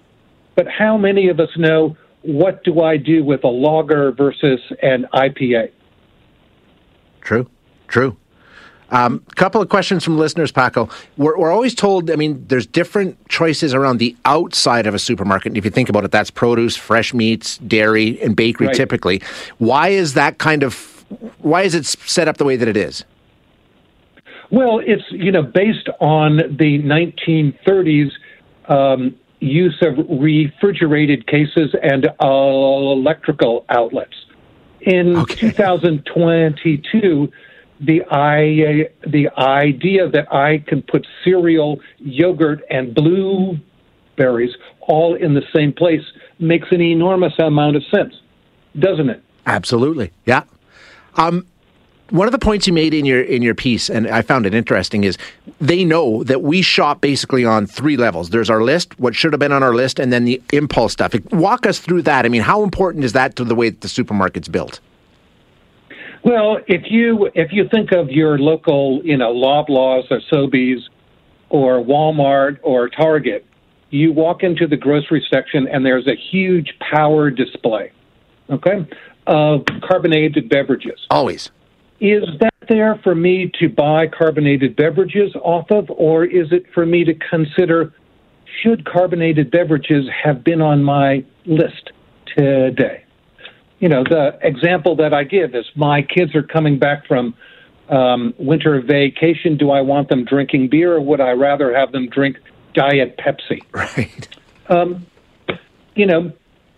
But 0.56 0.68
how 0.68 0.98
many 0.98 1.28
of 1.30 1.40
us 1.40 1.50
know 1.58 1.98
what 2.22 2.64
do 2.64 2.82
I 2.82 2.98
do 2.98 3.24
with 3.24 3.44
a 3.44 3.50
lager 3.50 4.12
versus 4.12 4.60
an 4.82 5.08
IPA? 5.14 5.72
True, 7.22 7.50
true. 7.88 8.18
A 8.92 8.98
um, 8.98 9.20
couple 9.36 9.62
of 9.62 9.70
questions 9.70 10.04
from 10.04 10.18
listeners, 10.18 10.52
Paco. 10.52 10.90
We're, 11.18 11.38
we're, 11.38 11.52
always 11.52 11.74
told, 11.74 12.12
I 12.12 12.16
mean, 12.16 12.46
there's 12.48 12.68
different 12.68 13.18
choices 13.30 13.74
around 13.74 13.98
the 13.98 14.16
outside 14.26 14.86
of 14.86 14.94
a 14.94 15.00
supermarket. 15.00 15.58
If 15.58 15.66
you 15.66 15.72
think 15.72 15.90
about 15.90 16.04
it, 16.04 16.12
that's 16.12 16.30
produce, 16.30 16.76
fresh 16.76 17.14
meats, 17.14 17.58
dairy, 17.60 18.22
and 18.22 18.36
bakery 18.36 18.68
right. 18.68 18.76
typically. 18.76 19.24
Why 19.58 19.90
is 19.90 20.14
that 20.14 20.38
kind 20.38 20.62
of, 20.62 21.04
why 21.40 21.64
is 21.64 21.74
it 21.74 21.86
set 21.86 22.28
up 22.28 22.38
the 22.38 22.46
way 22.46 22.58
that 22.58 22.68
it 22.68 22.78
is? 22.78 23.04
Well, 24.52 24.80
it's, 24.86 25.04
you 25.10 25.32
know, 25.32 25.42
based 25.42 25.90
on 26.00 26.38
the 26.38 26.80
1930s 26.84 28.12
um, 28.70 29.16
use 29.40 29.82
of 29.82 29.98
refrigerated 30.10 31.28
cases 31.28 31.74
and 31.82 32.06
uh, 32.06 32.28
electrical 32.28 33.66
outlets. 33.70 34.14
In 34.82 35.18
okay. 35.18 35.50
2022, 35.50 37.32
the 37.80 38.04
I, 38.10 38.90
the 39.06 39.30
idea 39.38 40.08
that 40.10 40.32
I 40.34 40.60
can 40.60 40.82
put 40.82 41.06
cereal, 41.24 41.80
yogurt, 42.00 42.64
and 42.70 42.94
blueberries 42.96 44.56
all 44.82 45.16
in 45.16 45.34
the 45.34 45.44
same 45.54 45.74
place 45.74 46.04
makes 46.40 46.68
an 46.72 46.82
enormous 46.82 47.34
amount 47.40 47.76
of 47.76 47.84
sense, 47.94 48.14
doesn't 48.78 49.10
it? 49.10 49.22
Absolutely, 49.46 50.12
yeah. 50.26 50.44
Um, 51.16 51.46
one 52.12 52.28
of 52.28 52.32
the 52.32 52.40
points 52.40 52.68
you 52.68 52.74
made 52.74 52.94
in 52.94 53.04
your 53.04 53.22
in 53.22 53.42
your 53.42 53.56
piece, 53.56 53.90
and 53.90 54.08
I 54.08 54.22
found 54.22 54.46
it 54.46 54.54
interesting, 54.54 55.04
is 55.04 55.18
they 55.60 55.84
know 55.84 56.24
that 56.24 56.44
we 56.44 56.62
shop 56.62 57.02
basically 57.02 57.46
on 57.46 57.66
three 57.66 57.98
levels. 57.98 58.30
There's 58.30 58.50
our 58.50 58.62
list, 58.62 58.98
what 59.00 59.16
should 59.16 59.34
have 59.34 59.40
been 59.40 59.52
on 59.52 59.64
our 59.64 59.74
list, 59.74 60.00
and 60.00 60.14
then 60.14 60.26
the 60.26 60.42
impulse 60.54 60.94
stuff. 60.94 61.16
Walk 61.32 61.66
us 61.66 61.80
through 61.80 62.04
that. 62.04 62.26
I 62.26 62.30
mean, 62.30 62.44
how 62.44 62.64
important 62.64 63.04
is 63.04 63.14
that 63.14 63.36
to 63.38 63.44
the 63.44 63.56
way 63.56 63.72
the 63.72 63.88
supermarket's 63.88 64.48
built? 64.48 64.80
Well, 66.26 66.58
if 66.66 66.90
you 66.90 67.30
if 67.36 67.54
you 67.54 67.70
think 67.70 67.92
of 67.92 68.10
your 68.10 68.40
local, 68.40 69.00
you 69.04 69.16
know, 69.16 69.32
Loblaws 69.32 70.10
or 70.10 70.20
Sobeys 70.34 70.80
or 71.50 71.84
Walmart 71.84 72.58
or 72.64 72.90
Target, 72.90 73.46
you 73.92 74.12
walk 74.12 74.42
into 74.42 74.66
the 74.66 74.76
grocery 74.76 75.24
section 75.32 75.68
and 75.68 75.86
there's 75.86 76.08
a 76.08 76.16
huge 76.16 76.74
power 76.80 77.30
display, 77.30 77.92
okay, 78.50 78.88
of 79.28 79.66
carbonated 79.88 80.50
beverages. 80.50 81.00
Always. 81.12 81.52
Is 82.00 82.24
that 82.40 82.56
there 82.70 83.00
for 83.04 83.14
me 83.14 83.52
to 83.60 83.70
buy 83.70 84.08
carbonated 84.08 84.76
beverages 84.76 85.36
off 85.36 85.70
of, 85.70 85.92
or 85.92 86.26
is 86.26 86.52
it 86.52 86.66
for 86.74 86.88
me 86.88 87.04
to 87.04 87.14
consider 87.14 87.94
should 88.64 88.84
carbonated 88.86 89.52
beverages 89.52 90.06
have 90.24 90.44
been 90.44 90.60
on 90.60 90.84
my 90.84 91.24
list 91.46 91.92
today? 92.36 93.05
You 93.80 93.90
know, 93.90 94.04
the 94.04 94.38
example 94.42 94.96
that 94.98 95.14
I 95.14 95.24
give 95.24 95.54
is 95.54 95.66
my 95.76 96.02
kids 96.02 96.36
are 96.36 96.44
coming 96.44 96.80
back 96.80 97.06
from 97.08 97.36
um, 97.90 98.34
winter 98.38 98.82
vacation. 98.82 99.58
Do 99.58 99.72
I 99.72 99.82
want 99.82 100.10
them 100.10 100.24
drinking 100.26 100.70
beer, 100.70 100.94
or 100.94 101.02
would 101.02 101.22
I 101.22 101.32
rather 101.32 101.76
have 101.76 101.92
them 101.92 102.08
drink 102.10 102.38
Diet 102.74 103.18
Pepsi? 103.18 103.62
Right. 103.74 104.28
Um, 104.68 105.06
you 105.94 106.08
know, 106.08 106.34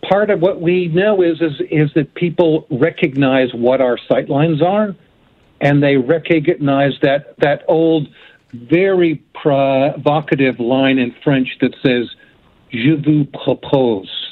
part 0.08 0.30
of 0.30 0.42
what 0.42 0.62
we 0.62 0.88
know 0.88 1.22
is 1.22 1.42
is 1.42 1.62
is 1.72 1.94
that 1.96 2.13
people 2.16 2.68
recognize 2.70 3.54
what 3.54 3.80
our 3.80 3.98
sight 4.10 4.30
lines 4.30 4.62
are, 4.62 4.96
and 5.62 5.82
they 5.82 5.98
recognize 5.98 6.94
that 7.01 7.38
that 7.39 7.63
old, 7.68 8.08
very 8.54 9.16
provocative 9.34 10.60
line 10.60 11.00
in 11.00 11.16
French 11.24 11.58
that 11.62 11.75
says 11.82 12.10
"Je 12.72 12.96
vous 12.96 13.25
propose." 13.46 14.26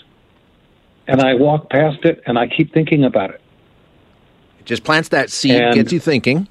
And 1.07 1.21
I 1.21 1.35
walk 1.35 1.69
past 1.69 2.03
it 2.03 2.21
and 2.25 2.38
I 2.38 2.47
keep 2.47 2.74
thinking 2.74 3.03
about 3.03 3.31
it. 3.31 3.41
It 4.59 4.65
just 4.65 4.83
plants 4.83 5.09
that 5.09 5.29
seed, 5.29 5.62
and 5.62 5.75
gets 5.75 5.91
you 5.91 6.00
thinking. 6.00 6.47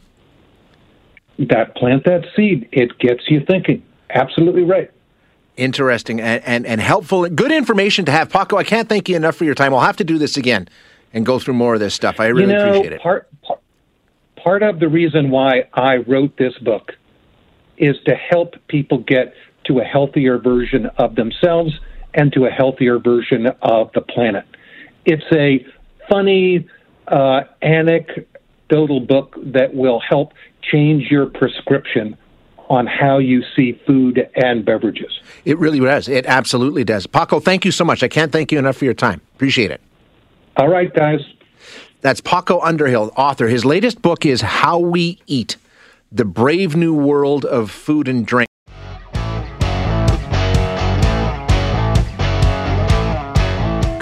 That 1.38 1.74
plant 1.74 2.04
that 2.04 2.26
seed, 2.36 2.68
it 2.72 2.98
gets 2.98 3.28
you 3.28 3.44
thinking. 3.44 3.82
Absolutely 4.10 4.62
right. 4.62 4.90
Interesting 5.56 6.20
and, 6.20 6.42
and, 6.44 6.66
and 6.66 6.80
helpful, 6.80 7.28
good 7.28 7.52
information 7.52 8.04
to 8.04 8.12
have. 8.12 8.30
Paco, 8.30 8.56
I 8.56 8.64
can't 8.64 8.88
thank 8.88 9.08
you 9.08 9.16
enough 9.16 9.36
for 9.36 9.44
your 9.44 9.54
time. 9.54 9.74
I'll 9.74 9.80
have 9.80 9.96
to 9.98 10.04
do 10.04 10.18
this 10.18 10.36
again 10.36 10.68
and 11.12 11.24
go 11.24 11.38
through 11.38 11.54
more 11.54 11.74
of 11.74 11.80
this 11.80 11.94
stuff. 11.94 12.20
I 12.20 12.26
really 12.26 12.52
you 12.52 12.58
know, 12.58 12.68
appreciate 12.68 12.92
it. 12.92 13.00
Part, 13.00 13.28
part, 13.42 13.60
part 14.36 14.62
of 14.62 14.80
the 14.80 14.88
reason 14.88 15.30
why 15.30 15.68
I 15.72 15.96
wrote 15.96 16.36
this 16.36 16.56
book 16.58 16.92
is 17.76 17.96
to 18.06 18.14
help 18.14 18.54
people 18.68 18.98
get 18.98 19.34
to 19.64 19.80
a 19.80 19.84
healthier 19.84 20.38
version 20.38 20.86
of 20.98 21.14
themselves 21.14 21.72
and 22.14 22.32
to 22.32 22.46
a 22.46 22.50
healthier 22.50 22.98
version 22.98 23.46
of 23.62 23.90
the 23.92 24.00
planet. 24.00 24.44
It's 25.04 25.24
a 25.32 25.66
funny, 26.08 26.66
uh, 27.08 27.42
anecdotal 27.62 29.00
book 29.00 29.36
that 29.52 29.74
will 29.74 30.00
help 30.00 30.32
change 30.62 31.10
your 31.10 31.26
prescription 31.26 32.16
on 32.70 32.86
how 32.86 33.18
you 33.18 33.42
see 33.54 33.78
food 33.86 34.26
and 34.36 34.64
beverages. 34.64 35.20
It 35.44 35.58
really 35.58 35.80
does. 35.80 36.08
It 36.08 36.24
absolutely 36.26 36.84
does. 36.84 37.06
Paco, 37.06 37.40
thank 37.40 37.64
you 37.64 37.70
so 37.70 37.84
much. 37.84 38.02
I 38.02 38.08
can't 38.08 38.32
thank 38.32 38.50
you 38.52 38.58
enough 38.58 38.76
for 38.76 38.86
your 38.86 38.94
time. 38.94 39.20
Appreciate 39.34 39.70
it. 39.70 39.80
All 40.56 40.68
right, 40.68 40.92
guys. 40.94 41.20
That's 42.00 42.20
Paco 42.20 42.60
Underhill, 42.60 43.12
author. 43.16 43.48
His 43.48 43.64
latest 43.64 44.02
book 44.02 44.24
is 44.24 44.40
How 44.40 44.78
We 44.78 45.20
Eat 45.26 45.56
The 46.12 46.24
Brave 46.24 46.76
New 46.76 46.94
World 46.94 47.44
of 47.44 47.70
Food 47.70 48.08
and 48.08 48.26
Drink. 48.26 48.48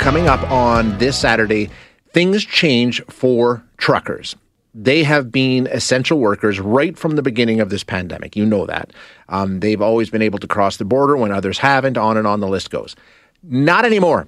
Coming 0.03 0.27
up 0.27 0.43
on 0.51 0.99
this 0.99 1.17
Saturday, 1.17 1.71
things 2.13 2.45
change 2.45 3.01
for 3.05 3.63
truckers. 3.77 4.35
They 4.75 5.05
have 5.05 5.31
been 5.31 5.69
essential 5.69 6.19
workers 6.19 6.59
right 6.59 6.99
from 6.99 7.15
the 7.15 7.23
beginning 7.23 7.61
of 7.61 7.71
this 7.71 7.85
pandemic. 7.85 8.35
You 8.35 8.45
know 8.45 8.67
that. 8.67 8.93
Um, 9.29 9.61
they've 9.61 9.81
always 9.81 10.11
been 10.11 10.21
able 10.21 10.41
to 10.41 10.49
cross 10.49 10.77
the 10.77 10.85
border 10.85 11.17
when 11.17 11.31
others 11.31 11.59
haven't, 11.59 11.97
on 11.97 12.17
and 12.17 12.27
on 12.27 12.41
the 12.41 12.49
list 12.49 12.71
goes. 12.71 12.97
Not 13.45 13.85
anymore. 13.85 14.27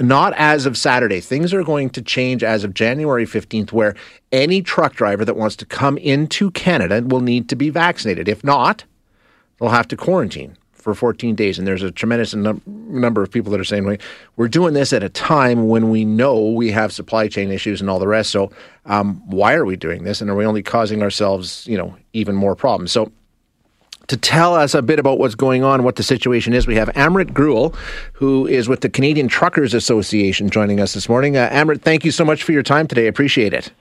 Not 0.00 0.32
as 0.36 0.66
of 0.66 0.76
Saturday. 0.76 1.20
Things 1.20 1.54
are 1.54 1.62
going 1.62 1.90
to 1.90 2.02
change 2.02 2.42
as 2.42 2.64
of 2.64 2.74
January 2.74 3.24
15th, 3.24 3.70
where 3.70 3.94
any 4.32 4.60
truck 4.60 4.94
driver 4.94 5.24
that 5.24 5.36
wants 5.36 5.54
to 5.54 5.64
come 5.64 5.98
into 5.98 6.50
Canada 6.50 7.00
will 7.00 7.20
need 7.20 7.48
to 7.50 7.54
be 7.54 7.70
vaccinated. 7.70 8.28
If 8.28 8.42
not, 8.42 8.82
they'll 9.60 9.68
have 9.68 9.86
to 9.86 9.96
quarantine 9.96 10.56
for 10.82 10.94
14 10.94 11.34
days. 11.34 11.58
And 11.58 11.66
there's 11.66 11.82
a 11.82 11.90
tremendous 11.90 12.34
num- 12.34 12.62
number 12.66 13.22
of 13.22 13.30
people 13.30 13.50
that 13.52 13.60
are 13.60 13.64
saying, 13.64 13.98
we're 14.36 14.48
doing 14.48 14.74
this 14.74 14.92
at 14.92 15.02
a 15.02 15.08
time 15.08 15.68
when 15.68 15.90
we 15.90 16.04
know 16.04 16.50
we 16.50 16.70
have 16.72 16.92
supply 16.92 17.28
chain 17.28 17.50
issues 17.50 17.80
and 17.80 17.88
all 17.88 17.98
the 17.98 18.08
rest. 18.08 18.30
So 18.30 18.50
um, 18.86 19.22
why 19.26 19.54
are 19.54 19.64
we 19.64 19.76
doing 19.76 20.04
this? 20.04 20.20
And 20.20 20.30
are 20.30 20.34
we 20.34 20.44
only 20.44 20.62
causing 20.62 21.02
ourselves, 21.02 21.66
you 21.66 21.78
know, 21.78 21.96
even 22.12 22.34
more 22.34 22.54
problems? 22.54 22.92
So 22.92 23.12
to 24.08 24.16
tell 24.16 24.54
us 24.54 24.74
a 24.74 24.82
bit 24.82 24.98
about 24.98 25.18
what's 25.18 25.34
going 25.34 25.62
on, 25.62 25.84
what 25.84 25.96
the 25.96 26.02
situation 26.02 26.52
is, 26.52 26.66
we 26.66 26.74
have 26.74 26.88
Amrit 26.90 27.32
Gruel, 27.32 27.74
who 28.12 28.46
is 28.46 28.68
with 28.68 28.80
the 28.80 28.90
Canadian 28.90 29.28
Truckers 29.28 29.74
Association, 29.74 30.50
joining 30.50 30.80
us 30.80 30.92
this 30.92 31.08
morning. 31.08 31.36
Uh, 31.36 31.48
Amrit, 31.50 31.82
thank 31.82 32.04
you 32.04 32.10
so 32.10 32.24
much 32.24 32.42
for 32.42 32.52
your 32.52 32.62
time 32.62 32.86
today. 32.86 33.06
Appreciate 33.06 33.54
it. 33.54 33.72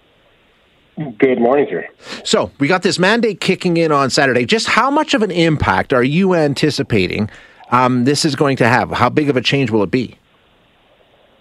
Good 1.17 1.39
morning, 1.39 1.67
sir. 1.69 1.87
So 2.23 2.51
we 2.59 2.67
got 2.67 2.83
this 2.83 2.99
mandate 2.99 3.39
kicking 3.39 3.77
in 3.77 3.91
on 3.91 4.09
Saturday. 4.09 4.45
Just 4.45 4.67
how 4.67 4.91
much 4.91 5.13
of 5.13 5.21
an 5.21 5.31
impact 5.31 5.93
are 5.93 6.03
you 6.03 6.35
anticipating 6.35 7.29
um, 7.71 8.03
this 8.03 8.25
is 8.25 8.35
going 8.35 8.57
to 8.57 8.67
have? 8.67 8.91
How 8.91 9.09
big 9.09 9.29
of 9.29 9.37
a 9.37 9.41
change 9.41 9.71
will 9.71 9.83
it 9.83 9.91
be? 9.91 10.17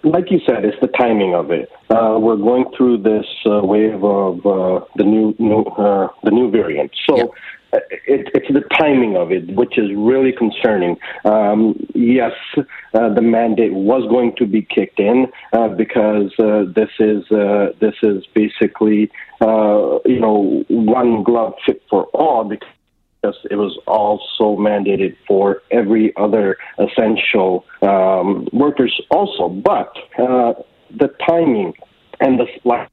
Like 0.03 0.31
you 0.31 0.39
said, 0.47 0.65
it's 0.65 0.79
the 0.81 0.87
timing 0.87 1.35
of 1.35 1.51
it. 1.51 1.69
Uh, 1.89 2.17
we're 2.19 2.37
going 2.37 2.65
through 2.75 2.99
this 2.99 3.25
uh, 3.45 3.59
wave 3.61 4.03
of 4.03 4.45
uh, 4.45 4.85
the 4.95 5.03
new, 5.03 5.35
new 5.37 5.61
uh, 5.61 6.07
the 6.23 6.31
new 6.31 6.49
variant. 6.49 6.91
So. 7.07 7.17
Yep 7.17 7.29
it, 7.73 8.29
it's 8.33 8.47
the 8.53 8.61
timing 8.77 9.15
of 9.15 9.31
it, 9.31 9.47
which 9.55 9.77
is 9.77 9.89
really 9.95 10.31
concerning. 10.31 10.97
Um, 11.25 11.75
yes, 11.93 12.33
uh, 12.55 13.13
the 13.13 13.21
mandate 13.21 13.73
was 13.73 14.07
going 14.09 14.35
to 14.37 14.45
be 14.45 14.61
kicked 14.61 14.99
in 14.99 15.27
uh, 15.53 15.69
because 15.69 16.31
uh, 16.39 16.65
this 16.75 16.89
is 16.99 17.29
uh, 17.31 17.71
this 17.79 17.95
is 18.03 18.25
basically 18.33 19.11
uh, 19.41 19.99
you 20.05 20.19
know 20.19 20.63
one 20.69 21.23
glove 21.23 21.53
fit 21.65 21.81
for 21.89 22.05
all 22.13 22.43
because 22.43 23.37
it 23.49 23.55
was 23.55 23.77
also 23.87 24.59
mandated 24.59 25.15
for 25.27 25.61
every 25.71 26.15
other 26.17 26.57
essential 26.79 27.65
um, 27.81 28.47
workers 28.51 28.99
also. 29.09 29.49
But 29.49 29.95
uh, 30.17 30.53
the 30.89 31.13
timing 31.27 31.73
and 32.19 32.39
the 32.39 32.47
supply 32.55 32.87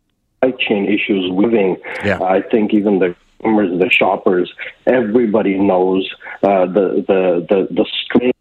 chain 0.58 0.84
issues 0.86 1.30
within, 1.32 1.76
yeah. 2.04 2.22
I 2.22 2.42
think 2.42 2.72
even 2.72 2.98
the 3.00 3.16
the 3.40 3.90
shoppers, 3.90 4.52
everybody 4.86 5.58
knows 5.58 6.08
uh, 6.42 6.66
the 6.66 7.04
the 7.06 7.46
the 7.48 7.68
the 7.70 7.86
strain 8.04 8.32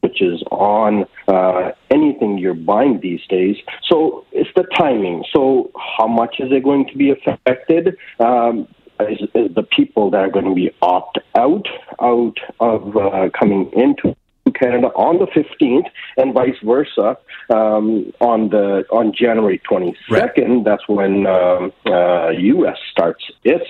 which 0.00 0.20
is 0.20 0.42
on 0.50 1.04
uh, 1.28 1.70
anything 1.90 2.36
you're 2.36 2.54
buying 2.54 2.98
these 3.00 3.20
days. 3.28 3.56
So 3.88 4.26
it's 4.32 4.50
the 4.56 4.64
timing. 4.76 5.24
So 5.32 5.70
how 5.96 6.08
much 6.08 6.36
is 6.40 6.50
it 6.50 6.64
going 6.64 6.88
to 6.88 6.98
be 6.98 7.12
affected? 7.12 7.96
Um, 8.18 8.66
is, 9.00 9.20
is 9.34 9.54
the 9.54 9.62
people 9.62 10.10
that 10.10 10.18
are 10.18 10.30
going 10.30 10.44
to 10.44 10.54
be 10.54 10.70
opt 10.82 11.18
out 11.36 11.66
out 12.00 12.36
of 12.60 12.96
uh, 12.96 13.28
coming 13.38 13.70
into 13.74 14.16
Canada 14.52 14.88
on 14.88 15.18
the 15.18 15.26
15th, 15.26 15.86
and 16.16 16.34
vice 16.34 16.56
versa 16.64 17.16
um, 17.50 18.12
on 18.20 18.50
the 18.50 18.84
on 18.90 19.12
January 19.16 19.60
22nd. 19.70 19.94
Right. 20.10 20.64
That's 20.64 20.86
when 20.88 21.26
um, 21.26 21.72
uh, 21.86 22.30
U.S. 22.30 22.76
starts 22.90 23.24
its 23.44 23.64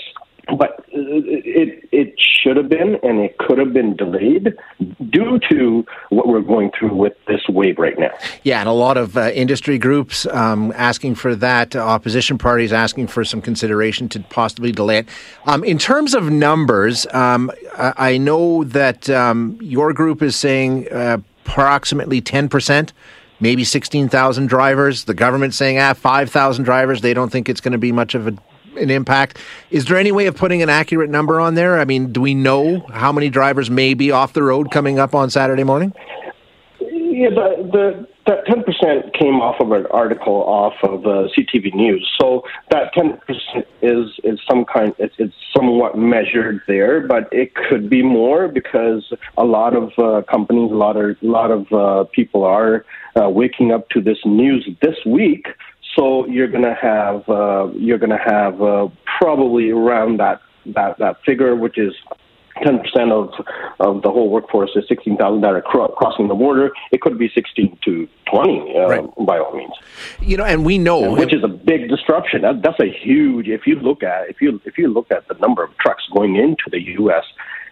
but 0.58 0.84
it 0.88 1.88
it 1.92 2.14
should 2.18 2.56
have 2.56 2.68
been 2.68 2.96
and 3.02 3.20
it 3.20 3.38
could 3.38 3.58
have 3.58 3.72
been 3.72 3.96
delayed 3.96 4.54
due 5.10 5.38
to 5.50 5.86
what 6.10 6.26
we're 6.26 6.40
going 6.40 6.70
through 6.76 6.94
with 6.94 7.14
this 7.26 7.40
wave 7.48 7.78
right 7.78 7.98
now. 7.98 8.10
Yeah, 8.42 8.60
and 8.60 8.68
a 8.68 8.72
lot 8.72 8.96
of 8.96 9.16
uh, 9.16 9.30
industry 9.30 9.78
groups 9.78 10.26
um, 10.26 10.72
asking 10.74 11.14
for 11.14 11.34
that, 11.36 11.76
uh, 11.76 11.80
opposition 11.80 12.38
parties 12.38 12.72
asking 12.72 13.06
for 13.06 13.24
some 13.24 13.40
consideration 13.40 14.08
to 14.10 14.20
possibly 14.20 14.72
delay 14.72 14.98
it. 14.98 15.08
Um, 15.46 15.62
in 15.64 15.78
terms 15.78 16.14
of 16.14 16.30
numbers, 16.30 17.06
um, 17.12 17.50
I, 17.76 17.92
I, 17.96 18.18
know 18.18 18.64
that 18.64 19.08
um, 19.10 19.58
your 19.60 19.92
group 19.92 20.22
is 20.22 20.34
saying 20.36 20.92
uh, 20.92 21.18
approximately 21.44 22.20
ten 22.20 22.48
percent 22.48 22.92
maybe 23.40 23.64
16,000 23.64 24.46
drivers. 24.46 25.02
The 25.02 25.14
government 25.14 25.52
saying, 25.52 25.76
ah, 25.76 25.94
5,000 25.94 26.62
drivers. 26.62 27.00
They 27.00 27.12
don't 27.12 27.28
think 27.28 27.48
it's 27.48 27.60
going 27.60 27.72
to 27.72 27.78
be 27.78 27.90
much 27.90 28.14
of 28.14 28.28
a 28.28 28.34
an 28.76 28.90
impact. 28.90 29.38
Is 29.70 29.86
there 29.86 29.96
any 29.96 30.12
way 30.12 30.26
of 30.26 30.36
putting 30.36 30.62
an 30.62 30.68
accurate 30.68 31.10
number 31.10 31.40
on 31.40 31.54
there? 31.54 31.78
I 31.78 31.84
mean, 31.84 32.12
do 32.12 32.20
we 32.20 32.34
know 32.34 32.80
how 32.92 33.12
many 33.12 33.30
drivers 33.30 33.70
may 33.70 33.94
be 33.94 34.10
off 34.10 34.32
the 34.32 34.42
road 34.42 34.70
coming 34.70 34.98
up 34.98 35.14
on 35.14 35.30
Saturday 35.30 35.64
morning? 35.64 35.92
Yeah, 36.80 37.28
the, 37.30 37.68
the 37.70 38.08
that 38.26 38.46
ten 38.46 38.62
percent 38.62 39.12
came 39.14 39.40
off 39.40 39.60
of 39.60 39.72
an 39.72 39.86
article 39.86 40.34
off 40.34 40.74
of 40.82 41.04
uh, 41.04 41.28
CTV 41.36 41.74
News. 41.74 42.08
So 42.20 42.42
that 42.70 42.92
ten 42.94 43.18
percent 43.26 43.66
is 43.82 44.08
is 44.24 44.40
some 44.48 44.64
kind. 44.64 44.94
It's, 44.98 45.14
it's 45.18 45.34
somewhat 45.54 45.96
measured 45.96 46.62
there, 46.66 47.06
but 47.06 47.28
it 47.32 47.54
could 47.54 47.90
be 47.90 48.02
more 48.02 48.48
because 48.48 49.12
a 49.36 49.44
lot 49.44 49.76
of 49.76 49.92
uh, 49.98 50.22
companies, 50.30 50.70
a 50.70 50.74
lot 50.74 50.96
of 50.96 51.16
a 51.22 51.26
lot 51.26 51.50
of 51.50 51.72
uh, 51.72 52.04
people 52.12 52.44
are 52.44 52.84
uh, 53.20 53.28
waking 53.28 53.72
up 53.72 53.88
to 53.90 54.00
this 54.00 54.18
news 54.24 54.68
this 54.80 54.96
week 55.04 55.46
so 55.96 56.26
you're 56.26 56.48
going 56.48 56.64
to 56.64 56.74
have 56.74 57.28
uh, 57.28 57.68
you're 57.74 57.98
going 57.98 58.10
to 58.10 58.16
have 58.24 58.62
uh, 58.62 58.88
probably 59.18 59.70
around 59.70 60.18
that 60.20 60.40
that 60.66 60.98
that 60.98 61.22
figure, 61.24 61.54
which 61.56 61.78
is 61.78 61.94
10% 62.56 63.10
of 63.10 63.32
of 63.80 64.02
the 64.02 64.10
whole 64.10 64.30
workforce 64.30 64.70
is 64.76 64.84
16,000 64.88 65.40
that 65.40 65.54
are 65.54 65.62
cro- 65.62 65.88
crossing 65.88 66.28
the 66.28 66.34
border. 66.34 66.70
It 66.90 67.00
could 67.00 67.18
be 67.18 67.30
16 67.34 67.78
to 67.84 68.08
20 68.30 68.74
uh, 68.76 68.88
right. 68.88 69.26
by 69.26 69.38
all 69.38 69.56
means. 69.56 69.72
You 70.20 70.36
know, 70.36 70.44
and 70.44 70.64
we 70.64 70.78
know 70.78 71.14
which 71.14 71.34
is 71.34 71.44
a 71.44 71.48
big 71.48 71.88
disruption. 71.88 72.42
That, 72.42 72.62
that's 72.62 72.80
a 72.80 72.90
huge. 72.90 73.48
If 73.48 73.66
you 73.66 73.76
look 73.76 74.02
at 74.02 74.28
if 74.28 74.40
you 74.40 74.60
if 74.64 74.78
you 74.78 74.88
look 74.88 75.10
at 75.10 75.28
the 75.28 75.34
number 75.34 75.62
of 75.62 75.76
trucks 75.78 76.04
going 76.14 76.36
into 76.36 76.64
the 76.70 76.80
U.S. 77.00 77.24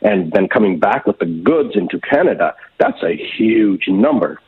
and 0.03 0.33
then 0.33 0.49
coming 0.49 0.79
back 0.79 1.07
with 1.07 1.19
the 1.19 1.27
goods 1.27 1.71
into 1.75 2.01
Canada, 2.01 2.55
that's 2.79 3.03
a 3.03 3.17
huge 3.37 3.89
number. 3.89 4.41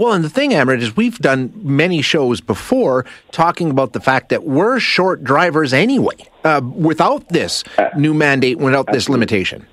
Well, 0.00 0.14
and 0.14 0.24
the 0.24 0.30
thing, 0.30 0.52
Amrit, 0.52 0.80
is 0.80 0.96
we've 0.96 1.18
done 1.18 1.52
many 1.62 2.00
shows 2.00 2.40
before 2.40 3.04
talking 3.32 3.68
about 3.70 3.92
the 3.92 4.00
fact 4.00 4.30
that 4.30 4.44
we're 4.44 4.80
short 4.80 5.22
drivers 5.22 5.74
anyway, 5.74 6.16
uh, 6.42 6.62
without 6.64 7.28
this 7.28 7.64
new 7.98 8.14
mandate, 8.14 8.56
without 8.56 8.88
Absolutely. 8.88 8.96
this 8.96 9.08
limitation. 9.10 9.66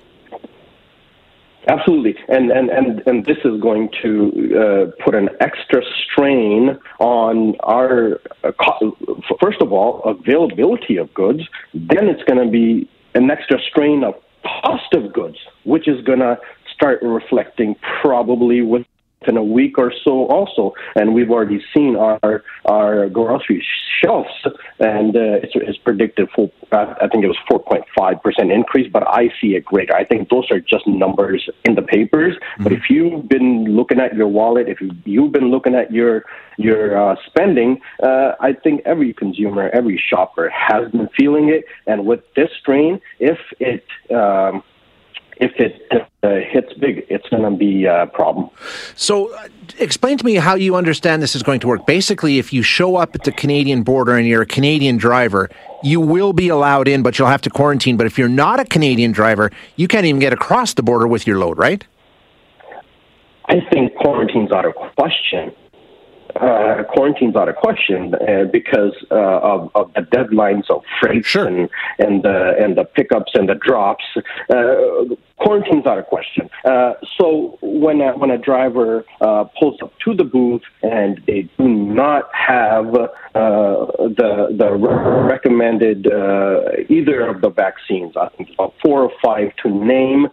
Absolutely, 1.69 2.17
and 2.27 2.51
and 2.51 2.69
and 2.69 3.03
and 3.07 3.25
this 3.25 3.37
is 3.45 3.61
going 3.61 3.89
to 4.01 4.91
uh, 4.91 5.01
put 5.01 5.15
an 5.15 5.29
extra 5.39 5.81
strain 6.03 6.77
on 6.99 7.55
our 7.61 8.19
uh, 8.43 8.51
co- 8.51 8.97
first 9.41 9.61
of 9.61 9.71
all 9.71 10.01
availability 10.03 10.97
of 10.97 11.13
goods. 11.13 11.43
Then 11.73 12.09
it's 12.09 12.23
going 12.23 12.45
to 12.45 12.51
be 12.51 12.89
an 13.15 13.31
extra 13.31 13.59
strain 13.69 14.03
of 14.03 14.15
cost 14.43 14.93
of 14.93 15.13
goods, 15.13 15.37
which 15.63 15.87
is 15.87 16.03
going 16.03 16.19
to 16.19 16.37
start 16.73 16.99
reflecting 17.01 17.75
probably 18.01 18.61
with 18.61 18.85
in 19.27 19.37
a 19.37 19.43
week 19.43 19.77
or 19.77 19.91
so 20.03 20.27
also. 20.27 20.73
And 20.95 21.13
we've 21.13 21.31
already 21.31 21.61
seen 21.73 21.95
our 21.95 22.43
our 22.65 23.09
grocery 23.09 23.65
shelves 24.03 24.29
and 24.79 25.15
uh, 25.15 25.41
it's, 25.43 25.53
it's 25.55 25.77
predicted 25.77 26.29
for 26.35 26.51
i 26.71 27.07
think 27.07 27.23
it 27.23 27.27
was 27.27 27.37
4.5 27.51 28.21
percent 28.21 28.51
increase 28.51 28.89
but 28.91 29.07
i 29.07 29.29
see 29.39 29.55
it 29.55 29.65
greater 29.65 29.95
i 29.95 30.03
think 30.03 30.29
those 30.29 30.45
are 30.51 30.59
just 30.59 30.85
numbers 30.87 31.49
in 31.65 31.75
the 31.75 31.81
papers. 31.81 32.35
Mm-hmm. 32.35 32.63
but 32.63 32.71
if 32.73 32.89
you've 32.89 33.27
been 33.27 33.65
looking 33.65 33.99
at 33.99 34.15
your 34.15 34.27
wallet 34.27 34.67
if 34.67 34.79
you've 35.05 35.31
been 35.31 35.49
looking 35.49 35.75
at 35.75 35.91
your 35.91 36.25
your 36.57 36.97
uh, 36.97 37.15
spending 37.25 37.79
uh, 38.03 38.33
i 38.39 38.53
think 38.53 38.81
every 38.85 39.13
consumer 39.13 39.69
every 39.73 40.01
shopper 40.09 40.49
has 40.49 40.91
been 40.91 41.09
feeling 41.17 41.49
it. 41.49 41.65
And 41.87 42.05
with 42.05 42.21
this 42.35 42.49
strain 42.59 42.99
if 43.19 43.39
it 43.59 43.85
um, 44.13 44.63
if 45.39 45.51
it 45.57 45.81
uh, 46.23 46.29
hits 46.51 46.73
big, 46.73 47.05
it's 47.09 47.27
going 47.29 47.43
to 47.43 47.51
be 47.51 47.85
a 47.85 48.07
problem. 48.13 48.49
So, 48.95 49.33
uh, 49.33 49.47
explain 49.79 50.17
to 50.17 50.25
me 50.25 50.35
how 50.35 50.55
you 50.55 50.75
understand 50.75 51.21
this 51.21 51.35
is 51.35 51.43
going 51.43 51.59
to 51.61 51.67
work. 51.67 51.85
Basically, 51.85 52.39
if 52.39 52.51
you 52.51 52.61
show 52.63 52.95
up 52.95 53.15
at 53.15 53.23
the 53.23 53.31
Canadian 53.31 53.83
border 53.83 54.15
and 54.15 54.27
you're 54.27 54.41
a 54.41 54.47
Canadian 54.47 54.97
driver, 54.97 55.49
you 55.83 56.01
will 56.01 56.33
be 56.33 56.49
allowed 56.49 56.87
in, 56.87 57.03
but 57.03 57.17
you'll 57.17 57.27
have 57.27 57.41
to 57.41 57.49
quarantine. 57.49 57.97
But 57.97 58.07
if 58.07 58.17
you're 58.17 58.29
not 58.29 58.59
a 58.59 58.65
Canadian 58.65 59.11
driver, 59.11 59.51
you 59.75 59.87
can't 59.87 60.05
even 60.05 60.19
get 60.19 60.33
across 60.33 60.73
the 60.73 60.83
border 60.83 61.07
with 61.07 61.27
your 61.27 61.37
load, 61.37 61.57
right? 61.57 61.85
I 63.45 63.61
think 63.71 63.95
quarantine's 63.95 64.51
out 64.51 64.65
of 64.65 64.75
question 64.75 65.53
uh, 66.37 66.83
quarantine's 66.83 67.35
out 67.35 67.49
of 67.49 67.55
question 67.55 68.13
uh, 68.15 68.45
because 68.51 68.93
uh, 69.11 69.15
of, 69.15 69.71
of, 69.75 69.93
the 69.93 70.01
deadlines 70.01 70.69
of 70.69 70.83
freight 70.99 71.25
sure. 71.25 71.47
and 71.47 71.69
and 71.99 72.23
the 72.23 72.55
and 72.59 72.77
the 72.77 72.83
pickups 72.83 73.31
and 73.35 73.49
the 73.49 73.55
drops. 73.55 74.03
Uh, 74.49 75.15
quarantine's 75.37 75.85
out 75.85 75.97
of 75.97 76.05
question. 76.05 76.49
Uh, 76.65 76.93
so 77.17 77.57
when 77.61 78.01
a, 78.01 78.17
when 78.17 78.31
a 78.31 78.37
driver 78.37 79.05
uh, 79.21 79.45
pulls 79.59 79.79
up 79.81 79.93
to 80.03 80.13
the 80.13 80.23
booth 80.23 80.63
and 80.81 81.21
they 81.27 81.49
do 81.57 81.67
not 81.67 82.29
have 82.33 82.91
the 82.93 84.47
the 84.57 84.71
recommended 85.29 86.07
either 86.89 87.27
of 87.27 87.41
the 87.41 87.49
vaccines, 87.49 88.15
I 88.15 88.29
think 88.29 88.49
about 88.53 88.73
four 88.83 89.03
or 89.03 89.11
five 89.23 89.55
to 89.63 89.69
name, 89.69 90.27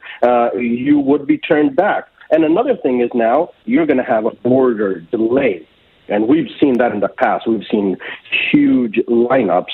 you 0.57 0.99
would 0.99 1.27
be 1.27 1.39
turned 1.39 1.77
back. 1.77 2.09
And 2.31 2.45
another 2.45 2.77
thing 2.77 3.01
is 3.01 3.11
now 3.15 3.51
you're 3.65 3.87
going 3.87 3.99
to 3.99 4.05
have 4.05 4.27
a 4.27 4.31
border 4.31 5.01
delay. 5.01 5.67
And 6.09 6.29
we've 6.29 6.49
seen 6.61 6.79
that 6.79 6.93
in 6.93 7.01
the 7.01 7.09
past. 7.09 7.47
We've 7.47 7.67
seen 7.71 7.97
huge 8.53 9.01
lineups. 9.09 9.73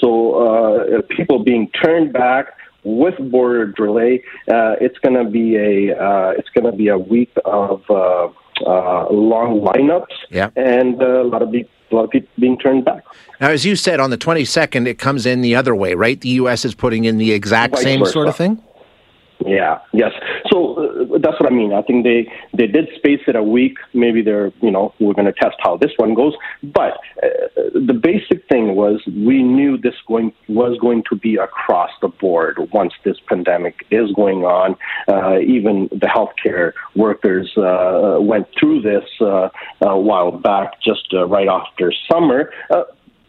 So 0.00 0.34
uh, 0.34 1.02
people 1.16 1.42
being 1.42 1.70
turned 1.70 2.12
back 2.12 2.56
with 2.84 3.14
border 3.30 3.66
delay. 3.66 4.22
Uh, 4.48 4.74
it's 4.80 4.98
going 4.98 5.22
to 5.22 5.30
be 5.30 5.56
a 5.56 5.96
uh, 5.96 6.30
it's 6.30 6.48
going 6.50 6.70
to 6.70 6.76
be 6.76 6.88
a 6.88 6.98
week 6.98 7.32
of 7.44 7.82
uh, 7.90 8.28
uh, 8.66 9.10
long 9.10 9.60
lineups 9.60 10.06
yeah. 10.30 10.50
and 10.56 11.00
uh, 11.02 11.22
a 11.22 11.24
lot 11.24 11.42
of 11.42 11.50
people. 11.50 11.70
A 11.92 11.96
lot 11.96 12.04
of 12.04 12.10
people 12.10 12.28
being 12.38 12.56
turned 12.56 12.84
back. 12.84 13.02
Now, 13.40 13.50
as 13.50 13.64
you 13.66 13.74
said, 13.74 13.98
on 13.98 14.10
the 14.10 14.16
22nd, 14.16 14.86
it 14.86 15.00
comes 15.00 15.26
in 15.26 15.40
the 15.40 15.56
other 15.56 15.74
way, 15.74 15.94
right? 15.94 16.20
The 16.20 16.28
U.S. 16.28 16.64
is 16.64 16.72
putting 16.72 17.02
in 17.02 17.18
the 17.18 17.32
exact 17.32 17.74
Vice 17.74 17.82
same 17.82 17.98
versa. 17.98 18.12
sort 18.12 18.28
of 18.28 18.36
thing? 18.36 18.62
Yeah. 19.46 19.78
Yes. 19.92 20.12
So 20.50 20.74
uh, 20.74 21.18
that's 21.18 21.40
what 21.40 21.50
I 21.50 21.54
mean. 21.54 21.72
I 21.72 21.82
think 21.82 22.04
they 22.04 22.30
they 22.52 22.66
did 22.66 22.88
space 22.96 23.20
it 23.26 23.36
a 23.36 23.42
week. 23.42 23.78
Maybe 23.94 24.22
they're 24.22 24.52
you 24.60 24.70
know 24.70 24.94
we're 25.00 25.14
going 25.14 25.26
to 25.26 25.32
test 25.32 25.56
how 25.60 25.76
this 25.76 25.92
one 25.96 26.14
goes. 26.14 26.34
But 26.62 26.98
uh, 27.22 27.28
the 27.74 27.98
basic 28.00 28.46
thing 28.48 28.74
was 28.76 29.00
we 29.06 29.42
knew 29.42 29.78
this 29.78 29.94
going 30.06 30.32
was 30.48 30.78
going 30.78 31.04
to 31.10 31.16
be 31.16 31.36
across 31.36 31.90
the 32.02 32.08
board 32.08 32.58
once 32.72 32.92
this 33.04 33.16
pandemic 33.28 33.86
is 33.90 34.12
going 34.12 34.44
on. 34.44 34.76
Uh, 35.08 35.38
even 35.40 35.88
the 35.90 36.06
healthcare 36.06 36.72
workers 36.94 37.50
uh, 37.56 38.18
went 38.20 38.46
through 38.58 38.82
this 38.82 39.04
uh, 39.20 39.48
a 39.80 39.98
while 39.98 40.32
back, 40.32 40.80
just 40.82 41.14
uh, 41.14 41.26
right 41.26 41.48
after 41.48 41.92
summer. 42.10 42.52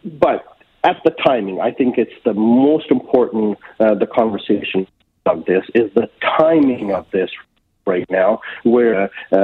but 0.04 0.56
at 0.84 1.00
the 1.04 1.12
timing, 1.24 1.60
I 1.60 1.70
think 1.70 1.96
it's 1.96 2.12
the 2.24 2.34
most 2.34 2.90
important 2.90 3.56
the 3.78 4.06
conversation 4.12 4.86
of 5.26 5.44
this 5.44 5.64
is 5.74 5.92
the 5.94 6.08
timing 6.38 6.92
of 6.92 7.06
this 7.12 7.30
right 7.86 8.06
now, 8.10 8.40
where 8.62 9.10
uh, 9.32 9.36
uh, 9.36 9.40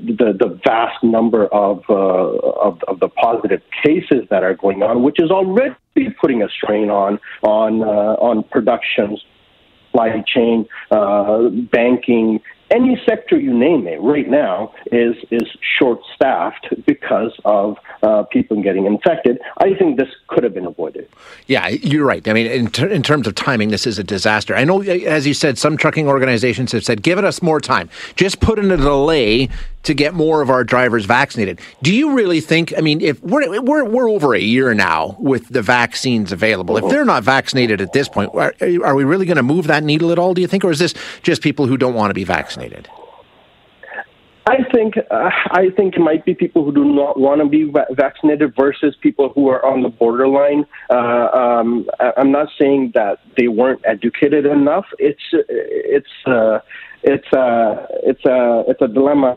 the 0.00 0.34
the 0.38 0.58
vast 0.64 1.02
number 1.02 1.46
of, 1.46 1.82
uh, 1.88 1.94
of, 1.94 2.82
of 2.88 3.00
the 3.00 3.08
positive 3.08 3.60
cases 3.82 4.26
that 4.30 4.42
are 4.42 4.54
going 4.54 4.82
on, 4.82 5.02
which 5.02 5.16
is 5.18 5.30
already 5.30 5.74
putting 6.20 6.42
a 6.42 6.48
strain 6.48 6.90
on 6.90 7.18
on 7.42 7.82
uh, 7.82 8.16
on 8.18 8.42
productions, 8.44 9.24
supply 9.86 10.22
chain, 10.26 10.66
uh, 10.90 11.48
banking, 11.48 12.40
any 12.72 13.00
sector 13.06 13.38
you 13.38 13.56
name 13.56 13.86
it 13.86 14.00
right 14.00 14.28
now 14.28 14.72
is 14.90 15.14
is 15.30 15.48
short 15.78 16.00
staffed 16.14 16.66
because 16.86 17.32
of 17.44 17.76
uh, 18.02 18.24
people 18.24 18.62
getting 18.62 18.86
infected. 18.86 19.38
I 19.58 19.74
think 19.74 19.98
this 19.98 20.08
could 20.28 20.42
have 20.42 20.54
been 20.54 20.66
avoided. 20.66 21.08
Yeah, 21.46 21.68
you're 21.68 22.06
right. 22.06 22.26
I 22.26 22.32
mean, 22.32 22.46
in, 22.46 22.68
ter- 22.68 22.88
in 22.88 23.02
terms 23.02 23.26
of 23.26 23.34
timing, 23.34 23.68
this 23.68 23.86
is 23.86 23.98
a 23.98 24.04
disaster. 24.04 24.56
I 24.56 24.64
know, 24.64 24.80
as 24.82 25.26
you 25.26 25.34
said, 25.34 25.58
some 25.58 25.76
trucking 25.76 26.08
organizations 26.08 26.72
have 26.72 26.84
said, 26.84 27.02
"Give 27.02 27.18
it 27.18 27.24
us 27.24 27.42
more 27.42 27.60
time. 27.60 27.90
Just 28.16 28.40
put 28.40 28.58
in 28.58 28.70
a 28.70 28.76
delay 28.76 29.48
to 29.84 29.94
get 29.94 30.14
more 30.14 30.42
of 30.42 30.50
our 30.50 30.64
drivers 30.64 31.04
vaccinated." 31.04 31.60
Do 31.82 31.94
you 31.94 32.12
really 32.14 32.40
think? 32.40 32.72
I 32.76 32.80
mean, 32.80 33.00
if 33.00 33.22
we're 33.22 33.60
we're 33.60 33.84
we're 33.84 34.08
over 34.08 34.34
a 34.34 34.40
year 34.40 34.74
now 34.74 35.16
with 35.18 35.48
the 35.48 35.62
vaccines 35.62 36.32
available, 36.32 36.76
if 36.76 36.88
they're 36.88 37.04
not 37.04 37.22
vaccinated 37.22 37.80
at 37.80 37.92
this 37.92 38.08
point, 38.08 38.34
are, 38.34 38.54
are 38.84 38.94
we 38.94 39.04
really 39.04 39.26
going 39.26 39.36
to 39.36 39.42
move 39.42 39.66
that 39.66 39.82
needle 39.82 40.12
at 40.12 40.18
all? 40.18 40.34
Do 40.34 40.40
you 40.40 40.48
think, 40.48 40.64
or 40.64 40.70
is 40.70 40.78
this 40.78 40.94
just 41.22 41.42
people 41.42 41.66
who 41.66 41.76
don't 41.76 41.94
want 41.94 42.10
to 42.10 42.14
be 42.14 42.24
vaccinated? 42.24 42.88
I 44.46 44.64
think 44.74 44.94
uh, 45.10 45.30
I 45.52 45.70
think 45.76 45.94
it 45.94 46.00
might 46.00 46.24
be 46.24 46.34
people 46.34 46.64
who 46.64 46.72
do 46.72 46.84
not 46.84 47.18
want 47.18 47.40
to 47.40 47.48
be 47.48 47.64
va- 47.70 47.86
vaccinated 47.92 48.54
versus 48.56 48.96
people 49.00 49.28
who 49.34 49.48
are 49.48 49.64
on 49.64 49.82
the 49.82 49.88
borderline. 49.88 50.64
Uh, 50.90 51.28
um, 51.32 51.88
I- 52.00 52.12
I'm 52.16 52.32
not 52.32 52.48
saying 52.60 52.92
that 52.94 53.20
they 53.36 53.46
weren't 53.46 53.80
educated 53.84 54.44
enough. 54.44 54.86
It's 54.98 55.22
it's 55.32 56.10
uh, 56.26 56.58
it's 57.04 57.32
uh, 57.32 57.86
it's 58.02 58.24
a 58.24 58.64
it's 58.66 58.82
a 58.82 58.88
dilemma 58.88 59.30
uh, 59.32 59.36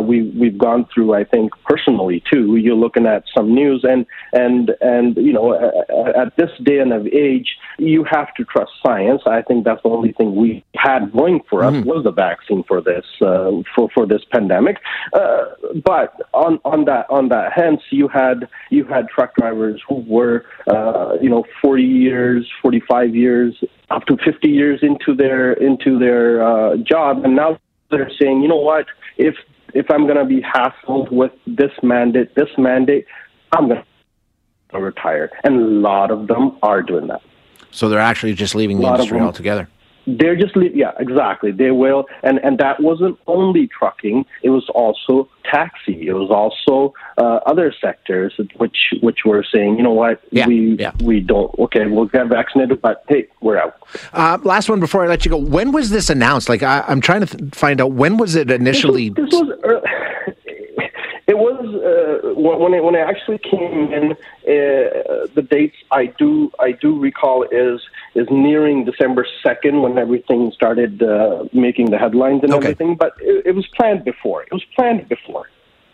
we 0.00 0.22
we've 0.30 0.58
gone 0.58 0.86
through. 0.92 1.14
I 1.14 1.24
think 1.24 1.52
personally 1.64 2.22
too. 2.30 2.56
You're 2.56 2.76
looking 2.76 3.06
at 3.06 3.24
some 3.34 3.54
news, 3.54 3.84
and 3.84 4.06
and 4.32 4.72
and 4.80 5.16
you 5.16 5.32
know, 5.32 5.52
uh, 5.54 6.20
at 6.20 6.36
this 6.36 6.50
day 6.62 6.78
and 6.78 6.92
of 6.92 7.06
age, 7.06 7.56
you 7.78 8.04
have 8.04 8.32
to 8.34 8.44
trust 8.44 8.72
science. 8.84 9.22
I 9.26 9.42
think 9.42 9.64
that's 9.64 9.82
the 9.82 9.88
only 9.88 10.12
thing 10.12 10.34
we 10.34 10.64
had 10.76 11.12
going 11.12 11.40
for 11.48 11.64
us 11.64 11.74
mm-hmm. 11.74 11.88
was 11.88 12.04
the 12.04 12.12
vaccine 12.12 12.64
for 12.64 12.80
this 12.80 13.04
uh, 13.22 13.50
for 13.74 13.88
for 13.94 14.06
this 14.06 14.22
pandemic. 14.30 14.78
Uh, 15.12 15.44
but 15.84 16.14
on 16.34 16.58
on 16.64 16.84
that 16.86 17.06
on 17.10 17.28
that 17.28 17.52
hence, 17.54 17.80
you 17.90 18.08
had 18.08 18.48
you 18.70 18.84
had 18.84 19.08
truck 19.08 19.34
drivers 19.36 19.80
who 19.88 20.04
were 20.06 20.44
uh, 20.66 21.14
you 21.20 21.28
know 21.28 21.44
40 21.62 21.82
years, 21.82 22.50
45 22.62 23.14
years, 23.14 23.54
up 23.90 24.04
to 24.06 24.16
50 24.24 24.48
years 24.48 24.80
into 24.82 25.14
their 25.14 25.52
into 25.52 25.98
their 25.98 26.42
uh, 26.46 26.76
job, 26.76 27.24
and 27.24 27.36
now 27.36 27.58
they're 27.90 28.10
saying, 28.20 28.42
you 28.42 28.48
know 28.48 28.56
what, 28.56 28.86
if 29.16 29.34
if 29.76 29.90
I'm 29.90 30.04
going 30.04 30.16
to 30.16 30.24
be 30.24 30.40
hassled 30.40 31.12
with 31.12 31.32
this 31.46 31.70
mandate, 31.82 32.34
this 32.34 32.48
mandate, 32.56 33.06
I'm 33.52 33.68
going 33.68 33.84
to 34.72 34.80
retire. 34.80 35.30
And 35.44 35.56
a 35.56 35.66
lot 35.66 36.10
of 36.10 36.26
them 36.26 36.58
are 36.62 36.82
doing 36.82 37.08
that. 37.08 37.22
So 37.70 37.90
they're 37.90 38.00
actually 38.00 38.32
just 38.32 38.54
leaving 38.54 38.80
the 38.80 38.86
industry 38.86 39.20
altogether. 39.20 39.68
They're 40.06 40.36
just 40.36 40.56
leave, 40.56 40.76
yeah, 40.76 40.92
exactly. 40.98 41.50
They 41.50 41.72
will, 41.72 42.06
and 42.22 42.38
and 42.44 42.58
that 42.58 42.80
wasn't 42.80 43.18
only 43.26 43.66
trucking; 43.66 44.24
it 44.42 44.50
was 44.50 44.68
also 44.74 45.28
taxi. 45.50 46.06
It 46.06 46.12
was 46.12 46.30
also 46.30 46.94
uh, 47.18 47.40
other 47.46 47.74
sectors 47.80 48.38
which 48.56 48.94
which 49.00 49.20
were 49.24 49.44
saying, 49.52 49.76
you 49.76 49.82
know 49.82 49.92
what, 49.92 50.20
yeah, 50.30 50.46
we 50.46 50.76
yeah. 50.78 50.92
we 51.02 51.20
don't. 51.20 51.52
Okay, 51.58 51.86
we'll 51.86 52.06
get 52.06 52.28
vaccinated, 52.28 52.80
but 52.80 53.04
hey, 53.08 53.26
we're 53.40 53.58
out. 53.58 53.76
Uh, 54.12 54.38
last 54.44 54.68
one 54.68 54.80
before 54.80 55.04
I 55.04 55.08
let 55.08 55.24
you 55.24 55.30
go. 55.30 55.38
When 55.38 55.72
was 55.72 55.90
this 55.90 56.10
announced? 56.10 56.48
Like, 56.48 56.62
I, 56.62 56.84
am 56.88 57.00
trying 57.00 57.26
to 57.26 57.36
th- 57.36 57.54
find 57.54 57.80
out 57.80 57.92
when 57.92 58.16
was 58.16 58.36
it 58.36 58.50
initially. 58.50 59.10
This 59.10 59.24
was, 59.24 59.30
this 59.30 59.40
was 59.40 59.58
early, 59.64 60.36
it 61.26 61.38
was 61.38 61.58
uh, 61.64 62.34
when 62.34 62.74
it 62.74 62.84
when 62.84 62.94
it 62.94 62.98
actually 63.00 63.38
came 63.38 63.92
in. 63.92 64.12
Uh, 64.12 65.26
the 65.34 65.44
dates 65.48 65.76
I 65.90 66.06
do 66.06 66.52
I 66.60 66.72
do 66.72 66.98
recall 66.98 67.42
is 67.50 67.80
is 68.16 68.26
nearing 68.30 68.84
December 68.84 69.26
second 69.42 69.82
when 69.82 69.98
everything 69.98 70.50
started 70.52 71.02
uh, 71.02 71.44
making 71.52 71.90
the 71.90 71.98
headlines 71.98 72.42
and 72.42 72.52
okay. 72.54 72.68
everything. 72.68 72.96
But 72.96 73.12
it, 73.20 73.46
it, 73.46 73.52
was 73.52 73.66
planned 73.76 74.04
before. 74.04 74.42
It 74.42 74.52
was 74.52 74.64
planned 74.74 75.08
before. 75.08 75.48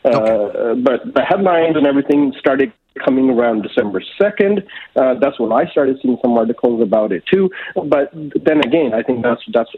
Uh, 0.04 0.08
okay. 0.08 0.80
but 0.80 1.14
the 1.14 1.22
headlines 1.22 1.76
and 1.76 1.87
everything 1.87 2.32
started 2.38 2.72
coming 3.04 3.30
around 3.30 3.62
December 3.62 4.02
2nd. 4.20 4.66
Uh, 4.96 5.14
that's 5.14 5.38
when 5.38 5.52
I 5.52 5.66
started 5.70 5.98
seeing 6.02 6.18
some 6.22 6.37
articles 6.37 6.82
about 6.82 7.12
it 7.12 7.24
too. 7.32 7.50
But 7.74 8.11
then 8.12 8.58
again, 8.58 8.92
I 8.94 9.02
think 9.02 9.22
that's 9.22 9.42
that's 9.52 9.70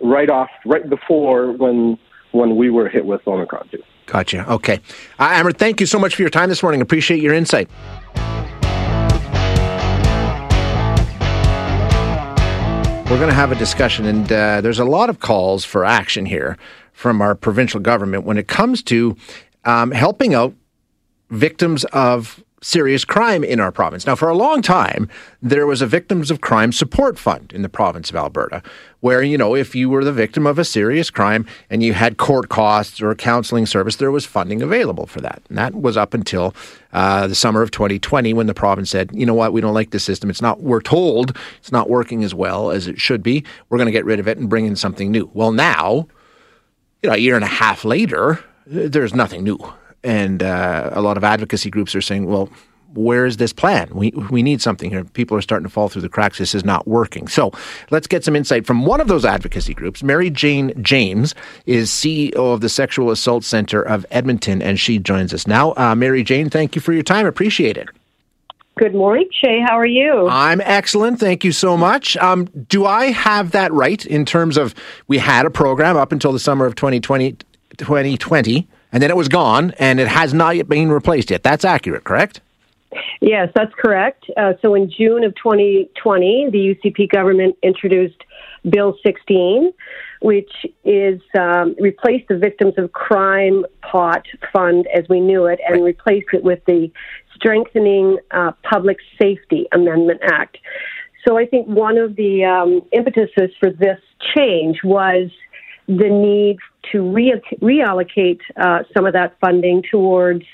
right 0.00 0.30
off, 0.30 0.50
right 0.64 0.88
before 0.88 1.52
when 1.52 1.98
when 2.32 2.56
we 2.56 2.70
were 2.70 2.88
hit 2.88 3.04
with 3.04 3.20
Omicron 3.26 3.68
too. 3.68 3.82
Gotcha. 4.06 4.48
Okay. 4.50 4.80
Uh, 5.18 5.28
Amrit, 5.28 5.58
thank 5.58 5.80
you 5.80 5.86
so 5.86 5.98
much 5.98 6.14
for 6.14 6.22
your 6.22 6.30
time 6.30 6.48
this 6.48 6.62
morning. 6.62 6.80
Appreciate 6.80 7.20
your 7.20 7.34
insight. 7.34 7.70
We're 13.12 13.18
going 13.18 13.28
to 13.28 13.34
have 13.34 13.52
a 13.52 13.56
discussion, 13.56 14.06
and 14.06 14.32
uh, 14.32 14.62
there's 14.62 14.78
a 14.78 14.86
lot 14.86 15.10
of 15.10 15.20
calls 15.20 15.66
for 15.66 15.84
action 15.84 16.24
here 16.24 16.56
from 16.94 17.20
our 17.20 17.34
provincial 17.34 17.78
government 17.78 18.24
when 18.24 18.38
it 18.38 18.48
comes 18.48 18.82
to 18.84 19.18
um, 19.66 19.90
helping 19.90 20.32
out 20.32 20.54
victims 21.28 21.84
of 21.92 22.42
serious 22.62 23.04
crime 23.04 23.44
in 23.44 23.60
our 23.60 23.70
province. 23.70 24.06
Now, 24.06 24.14
for 24.14 24.30
a 24.30 24.36
long 24.36 24.62
time, 24.62 25.08
there 25.42 25.66
was 25.66 25.82
a 25.82 25.86
Victims 25.86 26.30
of 26.30 26.40
Crime 26.40 26.72
Support 26.72 27.18
Fund 27.18 27.52
in 27.52 27.62
the 27.62 27.68
province 27.68 28.08
of 28.08 28.16
Alberta, 28.16 28.62
where, 29.00 29.22
you 29.22 29.36
know, 29.36 29.54
if 29.54 29.74
you 29.74 29.90
were 29.90 30.04
the 30.04 30.12
victim 30.12 30.46
of 30.46 30.58
a 30.58 30.64
serious 30.64 31.10
crime 31.10 31.44
and 31.68 31.82
you 31.82 31.92
had 31.92 32.16
court 32.16 32.48
costs 32.48 33.02
or 33.02 33.10
a 33.10 33.16
counseling 33.16 33.66
service, 33.66 33.96
there 33.96 34.12
was 34.12 34.24
funding 34.24 34.62
available 34.62 35.06
for 35.06 35.20
that. 35.20 35.42
And 35.48 35.58
that 35.58 35.74
was 35.74 35.96
up 35.96 36.14
until 36.14 36.54
uh, 36.92 37.26
the 37.26 37.34
summer 37.34 37.62
of 37.62 37.72
2020 37.72 38.32
when 38.32 38.46
the 38.46 38.54
province 38.54 38.90
said, 38.90 39.10
you 39.12 39.26
know 39.26 39.34
what, 39.34 39.52
we 39.52 39.60
don't 39.60 39.74
like 39.74 39.90
this 39.90 40.04
system. 40.04 40.30
It's 40.30 40.42
not, 40.42 40.60
we're 40.62 40.80
told 40.80 41.36
it's 41.58 41.72
not 41.72 41.90
working 41.90 42.22
as 42.22 42.32
well 42.34 42.70
as 42.70 42.86
it 42.86 43.00
should 43.00 43.22
be. 43.22 43.44
We're 43.68 43.78
going 43.78 43.86
to 43.86 43.92
get 43.92 44.04
rid 44.04 44.20
of 44.20 44.28
it 44.28 44.38
and 44.38 44.48
bring 44.48 44.66
in 44.66 44.76
something 44.76 45.10
new. 45.10 45.28
Well, 45.34 45.50
now, 45.50 46.06
you 47.02 47.08
know, 47.08 47.16
a 47.16 47.18
year 47.18 47.34
and 47.34 47.44
a 47.44 47.48
half 47.48 47.84
later, 47.84 48.42
there's 48.66 49.14
nothing 49.14 49.42
new 49.42 49.58
and 50.04 50.42
uh, 50.42 50.90
a 50.92 51.02
lot 51.02 51.16
of 51.16 51.24
advocacy 51.24 51.70
groups 51.70 51.94
are 51.94 52.00
saying, 52.00 52.26
well, 52.26 52.48
where 52.94 53.24
is 53.24 53.38
this 53.38 53.52
plan? 53.52 53.88
We 53.94 54.10
we 54.30 54.42
need 54.42 54.60
something 54.60 54.90
here. 54.90 55.04
People 55.04 55.36
are 55.36 55.42
starting 55.42 55.66
to 55.66 55.72
fall 55.72 55.88
through 55.88 56.02
the 56.02 56.08
cracks. 56.08 56.38
This 56.38 56.54
is 56.54 56.64
not 56.64 56.86
working. 56.86 57.26
So 57.28 57.52
let's 57.90 58.06
get 58.06 58.24
some 58.24 58.36
insight 58.36 58.66
from 58.66 58.84
one 58.84 59.00
of 59.00 59.08
those 59.08 59.24
advocacy 59.24 59.74
groups. 59.74 60.02
Mary 60.02 60.30
Jane 60.30 60.72
James 60.82 61.34
is 61.66 61.90
CEO 61.90 62.34
of 62.34 62.60
the 62.60 62.68
Sexual 62.68 63.10
Assault 63.10 63.44
Center 63.44 63.82
of 63.82 64.04
Edmonton, 64.10 64.60
and 64.60 64.78
she 64.78 64.98
joins 64.98 65.32
us 65.32 65.46
now. 65.46 65.74
Uh, 65.76 65.94
Mary 65.94 66.22
Jane, 66.22 66.50
thank 66.50 66.74
you 66.74 66.82
for 66.82 66.92
your 66.92 67.02
time. 67.02 67.26
Appreciate 67.26 67.76
it. 67.76 67.88
Good 68.78 68.94
morning, 68.94 69.28
Shay. 69.32 69.60
How 69.60 69.78
are 69.78 69.86
you? 69.86 70.28
I'm 70.28 70.62
excellent. 70.62 71.20
Thank 71.20 71.44
you 71.44 71.52
so 71.52 71.76
much. 71.76 72.16
Um, 72.16 72.46
do 72.68 72.86
I 72.86 73.06
have 73.06 73.50
that 73.50 73.70
right 73.72 74.04
in 74.06 74.24
terms 74.24 74.56
of 74.56 74.74
we 75.08 75.18
had 75.18 75.44
a 75.44 75.50
program 75.50 75.96
up 75.98 76.10
until 76.10 76.32
the 76.32 76.38
summer 76.38 76.64
of 76.64 76.74
2020, 76.74 77.36
2020 77.76 78.66
and 78.92 79.02
then 79.02 79.10
it 79.10 79.16
was 79.16 79.28
gone, 79.28 79.72
and 79.78 79.98
it 79.98 80.08
has 80.08 80.34
not 80.34 80.56
yet 80.56 80.68
been 80.68 80.90
replaced 80.90 81.30
yet. 81.30 81.42
That's 81.42 81.64
accurate, 81.64 82.04
correct? 82.04 82.40
Yes, 83.20 83.48
that's 83.54 83.72
correct. 83.74 84.26
Uh, 84.36 84.52
so 84.60 84.74
in 84.74 84.90
June 84.90 85.24
of 85.24 85.34
2020, 85.36 86.50
the 86.50 86.76
UCP 86.76 87.08
government 87.08 87.56
introduced 87.62 88.22
Bill 88.68 88.96
16, 89.02 89.72
which 90.20 90.52
is 90.84 91.20
um, 91.38 91.74
replaced 91.80 92.28
the 92.28 92.36
Victims 92.36 92.74
of 92.76 92.92
Crime 92.92 93.64
Pot 93.80 94.26
Fund 94.52 94.86
as 94.94 95.08
we 95.08 95.20
knew 95.20 95.46
it, 95.46 95.58
and 95.66 95.82
replaced 95.82 96.28
it 96.32 96.44
with 96.44 96.64
the 96.66 96.90
Strengthening 97.34 98.18
uh, 98.30 98.52
Public 98.62 98.98
Safety 99.20 99.66
Amendment 99.72 100.20
Act. 100.22 100.58
So 101.26 101.38
I 101.38 101.46
think 101.46 101.66
one 101.66 101.98
of 101.98 102.16
the 102.16 102.44
um, 102.44 102.82
impetuses 102.92 103.50
for 103.58 103.70
this 103.70 103.98
change 104.34 104.80
was 104.84 105.30
the 105.86 106.08
need 106.08 106.58
to 106.92 107.12
re- 107.12 107.40
reallocate 107.60 108.40
uh, 108.56 108.84
some 108.94 109.06
of 109.06 109.12
that 109.12 109.36
funding 109.40 109.82
towards 109.90 110.44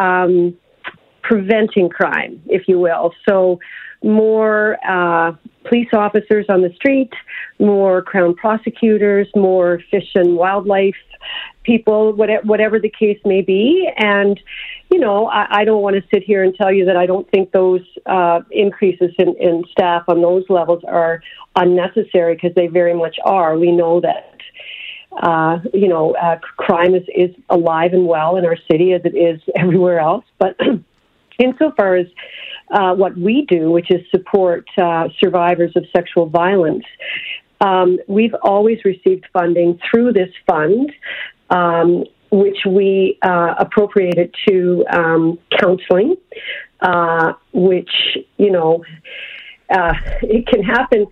um, 0.00 0.56
preventing 1.22 1.88
crime, 1.88 2.42
if 2.46 2.68
you 2.68 2.78
will. 2.78 3.12
So, 3.28 3.60
more 4.02 4.78
uh, 4.88 5.32
police 5.64 5.88
officers 5.92 6.46
on 6.48 6.62
the 6.62 6.72
street, 6.74 7.12
more 7.58 8.00
crown 8.00 8.34
prosecutors, 8.34 9.26
more 9.34 9.80
fish 9.90 10.10
and 10.14 10.36
wildlife 10.36 10.94
people, 11.64 12.14
whatever 12.14 12.78
the 12.78 12.88
case 12.88 13.18
may 13.24 13.42
be. 13.42 13.88
And, 13.96 14.40
you 14.90 14.98
know, 14.98 15.26
I, 15.26 15.64
don't 15.64 15.82
want 15.82 15.96
to 15.96 16.02
sit 16.12 16.22
here 16.22 16.42
and 16.42 16.54
tell 16.54 16.72
you 16.72 16.86
that 16.86 16.96
I 16.96 17.04
don't 17.04 17.30
think 17.30 17.50
those 17.52 17.82
uh, 18.06 18.40
increases 18.50 19.10
in, 19.18 19.36
in 19.38 19.64
staff 19.70 20.04
on 20.08 20.22
those 20.22 20.44
levels 20.48 20.82
are 20.88 21.20
unnecessary 21.56 22.34
because 22.34 22.54
they 22.54 22.68
very 22.68 22.94
much 22.94 23.16
are. 23.24 23.58
We 23.58 23.72
know 23.72 24.00
that 24.00 24.37
uh, 25.12 25.58
you 25.72 25.88
know, 25.88 26.14
uh, 26.14 26.38
crime 26.56 26.94
is, 26.94 27.02
is 27.14 27.34
alive 27.48 27.92
and 27.92 28.06
well 28.06 28.36
in 28.36 28.44
our 28.44 28.56
city 28.70 28.92
as 28.92 29.02
it 29.04 29.16
is 29.16 29.40
everywhere 29.56 29.98
else. 29.98 30.24
But 30.38 30.58
insofar 31.38 31.96
as 31.96 32.06
uh, 32.70 32.94
what 32.94 33.16
we 33.16 33.46
do, 33.46 33.70
which 33.70 33.90
is 33.90 34.00
support 34.10 34.66
uh, 34.76 35.08
survivors 35.18 35.72
of 35.76 35.86
sexual 35.94 36.26
violence, 36.26 36.84
um, 37.60 37.98
we've 38.06 38.34
always 38.42 38.78
received 38.84 39.26
funding 39.32 39.80
through 39.90 40.12
this 40.12 40.30
fund, 40.46 40.92
um, 41.50 42.04
which 42.30 42.58
we 42.66 43.18
uh, 43.22 43.54
appropriated 43.58 44.32
to 44.46 44.84
um, 44.90 45.38
counseling, 45.58 46.16
uh, 46.80 47.32
which, 47.52 47.90
you 48.36 48.52
know, 48.52 48.84
it 50.22 50.46
can 50.46 50.62
happen. 50.62 51.06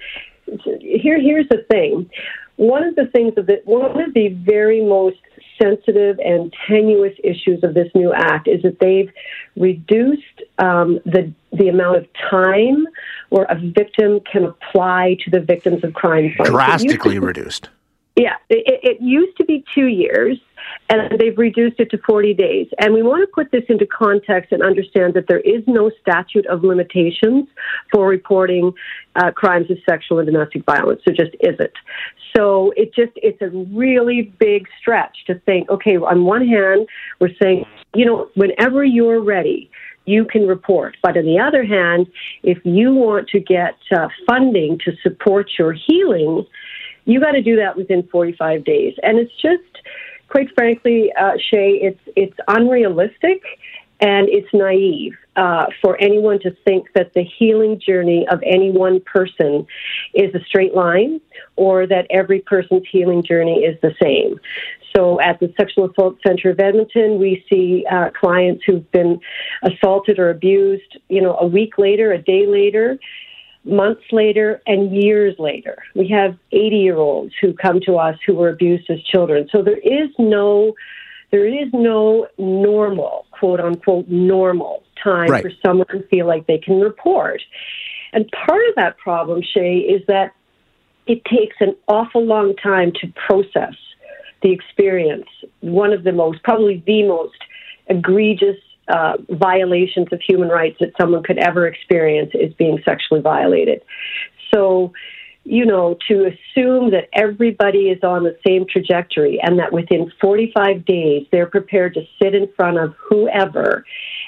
Here, 0.80 1.20
here's 1.20 1.48
the 1.48 1.64
thing 1.68 2.08
one 2.56 2.82
of 2.82 2.94
the 2.96 3.06
things 3.06 3.34
of 3.36 3.46
the, 3.46 3.60
one 3.64 4.00
of 4.00 4.14
the 4.14 4.28
very 4.28 4.84
most 4.84 5.18
sensitive 5.60 6.18
and 6.18 6.54
tenuous 6.68 7.14
issues 7.22 7.62
of 7.62 7.74
this 7.74 7.90
new 7.94 8.12
act 8.12 8.48
is 8.48 8.62
that 8.62 8.78
they've 8.80 9.10
reduced 9.56 10.42
um, 10.58 11.00
the 11.04 11.32
the 11.52 11.68
amount 11.68 11.96
of 11.96 12.06
time 12.30 12.86
where 13.30 13.44
a 13.44 13.58
victim 13.58 14.20
can 14.20 14.44
apply 14.44 15.16
to 15.24 15.30
the 15.30 15.40
victims 15.40 15.82
of 15.84 15.94
crime 15.94 16.32
fund. 16.36 16.50
Drastically 16.50 17.18
reduced. 17.18 17.70
Yeah, 18.16 18.36
it, 18.48 18.80
it, 18.82 19.00
used 19.00 19.36
to 19.36 19.44
be 19.44 19.64
two 19.74 19.86
years, 19.86 20.38
and 20.88 21.18
they've 21.18 21.36
reduced 21.36 21.80
it 21.80 21.90
to 21.90 21.98
40 21.98 22.34
days. 22.34 22.68
And 22.78 22.94
we 22.94 23.02
want 23.02 23.22
to 23.22 23.34
put 23.34 23.50
this 23.50 23.64
into 23.68 23.86
context 23.86 24.52
and 24.52 24.62
understand 24.62 25.14
that 25.14 25.26
there 25.28 25.40
is 25.40 25.62
no 25.66 25.90
statute 26.00 26.46
of 26.46 26.62
limitations 26.62 27.48
for 27.92 28.06
reporting 28.08 28.72
uh, 29.16 29.30
crimes 29.32 29.70
of 29.70 29.78
sexual 29.88 30.18
and 30.18 30.26
domestic 30.30 30.64
violence. 30.64 31.00
There 31.04 31.14
just 31.14 31.34
isn't. 31.40 31.72
So 32.36 32.72
it 32.76 32.94
just 32.94 33.12
it's 33.16 33.40
a 33.40 33.48
really 33.48 34.34
big 34.38 34.66
stretch 34.78 35.24
to 35.26 35.38
think. 35.40 35.70
Okay, 35.70 35.96
on 35.96 36.24
one 36.24 36.46
hand, 36.46 36.86
we're 37.20 37.34
saying, 37.40 37.64
you 37.94 38.04
know, 38.04 38.28
whenever 38.34 38.84
you're 38.84 39.22
ready, 39.22 39.70
you 40.04 40.24
can 40.24 40.46
report. 40.46 40.96
But 41.02 41.16
on 41.16 41.24
the 41.24 41.40
other 41.40 41.64
hand, 41.64 42.06
if 42.42 42.58
you 42.64 42.94
want 42.94 43.28
to 43.28 43.40
get 43.40 43.74
uh, 43.90 44.08
funding 44.26 44.78
to 44.84 44.92
support 45.02 45.50
your 45.58 45.72
healing, 45.72 46.46
you 47.06 47.20
got 47.20 47.32
to 47.32 47.42
do 47.42 47.56
that 47.56 47.76
within 47.76 48.06
45 48.10 48.64
days. 48.64 48.94
And 49.02 49.18
it's 49.18 49.32
just, 49.40 49.62
quite 50.28 50.48
frankly, 50.54 51.12
uh, 51.18 51.32
Shay, 51.50 51.78
it's 51.82 52.00
it's 52.16 52.36
unrealistic 52.48 53.42
and 54.00 54.28
it's 54.28 54.48
naive 54.52 55.14
uh, 55.36 55.66
for 55.80 55.96
anyone 56.00 56.38
to 56.40 56.50
think 56.64 56.88
that 56.94 57.14
the 57.14 57.24
healing 57.38 57.80
journey 57.80 58.26
of 58.30 58.42
any 58.44 58.70
one 58.70 59.00
person 59.00 59.66
is 60.14 60.34
a 60.34 60.40
straight 60.44 60.74
line 60.74 61.20
or 61.56 61.86
that 61.86 62.06
every 62.10 62.40
person's 62.40 62.84
healing 62.90 63.22
journey 63.22 63.60
is 63.60 63.78
the 63.80 63.94
same. 64.02 64.38
So 64.94 65.20
at 65.20 65.40
the 65.40 65.52
Sexual 65.58 65.90
Assault 65.90 66.16
Center 66.26 66.50
of 66.50 66.60
Edmonton, 66.60 67.18
we 67.18 67.44
see 67.50 67.84
uh, 67.90 68.10
clients 68.18 68.64
who've 68.66 68.90
been 68.92 69.20
assaulted 69.62 70.18
or 70.18 70.30
abused, 70.30 70.98
you 71.08 71.20
know, 71.20 71.36
a 71.38 71.46
week 71.46 71.76
later, 71.76 72.12
a 72.12 72.18
day 72.20 72.46
later, 72.46 72.98
months 73.66 74.02
later, 74.12 74.62
and 74.66 74.94
years 74.94 75.34
later. 75.38 75.76
We 75.94 76.08
have 76.08 76.38
80 76.52 76.76
year 76.76 76.96
olds 76.96 77.34
who 77.40 77.52
come 77.52 77.80
to 77.86 77.96
us 77.96 78.16
who 78.26 78.34
were 78.34 78.48
abused 78.48 78.88
as 78.90 79.02
children. 79.02 79.48
So 79.50 79.62
there 79.62 79.78
is 79.78 80.10
no 80.18 80.74
there 81.32 81.46
is 81.46 81.68
no 81.72 82.28
normal, 82.38 83.26
quote 83.32 83.60
unquote, 83.60 84.08
normal 84.08 84.84
time 85.02 85.28
right. 85.28 85.42
for 85.42 85.50
someone 85.64 85.88
to 85.88 86.06
feel 86.08 86.26
like 86.26 86.46
they 86.46 86.58
can 86.58 86.80
report. 86.80 87.42
And 88.12 88.30
part 88.46 88.62
of 88.68 88.76
that 88.76 88.96
problem, 88.98 89.42
Shay, 89.42 89.78
is 89.78 90.02
that 90.06 90.34
it 91.06 91.24
takes 91.24 91.56
an 91.60 91.76
awful 91.88 92.24
long 92.24 92.54
time 92.56 92.92
to 93.00 93.12
process 93.26 93.74
the 94.42 94.52
experience. 94.52 95.26
One 95.60 95.92
of 95.92 96.04
the 96.04 96.12
most, 96.12 96.42
probably 96.42 96.82
the 96.86 97.02
most 97.02 97.36
egregious 97.88 98.56
uh, 98.88 99.14
violations 99.30 100.08
of 100.12 100.20
human 100.20 100.48
rights 100.48 100.76
that 100.80 100.92
someone 101.00 101.22
could 101.22 101.38
ever 101.38 101.66
experience 101.66 102.30
is 102.34 102.52
being 102.54 102.80
sexually 102.84 103.20
violated. 103.20 103.82
So, 104.54 104.92
you 105.44 105.64
know, 105.64 105.96
to 106.08 106.26
assume 106.26 106.90
that 106.90 107.08
everybody 107.12 107.88
is 107.90 108.02
on 108.02 108.24
the 108.24 108.36
same 108.46 108.66
trajectory 108.68 109.40
and 109.40 109.58
that 109.58 109.72
within 109.72 110.10
45 110.20 110.84
days 110.84 111.26
they're 111.30 111.46
prepared 111.46 111.94
to 111.94 112.02
sit 112.20 112.34
in 112.34 112.48
front 112.56 112.78
of 112.78 112.94
whoever 112.98 113.84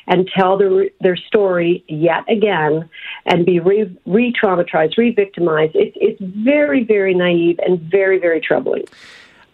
and 0.06 0.28
tell 0.34 0.56
their, 0.56 0.86
their 1.00 1.16
story 1.16 1.84
yet 1.88 2.24
again 2.30 2.88
and 3.26 3.44
be 3.44 3.60
re 3.60 4.32
traumatized, 4.32 4.96
re 4.96 5.10
victimized, 5.12 5.74
it, 5.74 5.92
it's 5.96 6.20
very, 6.20 6.84
very 6.84 7.14
naive 7.14 7.58
and 7.64 7.80
very, 7.80 8.18
very 8.18 8.40
troubling. 8.40 8.84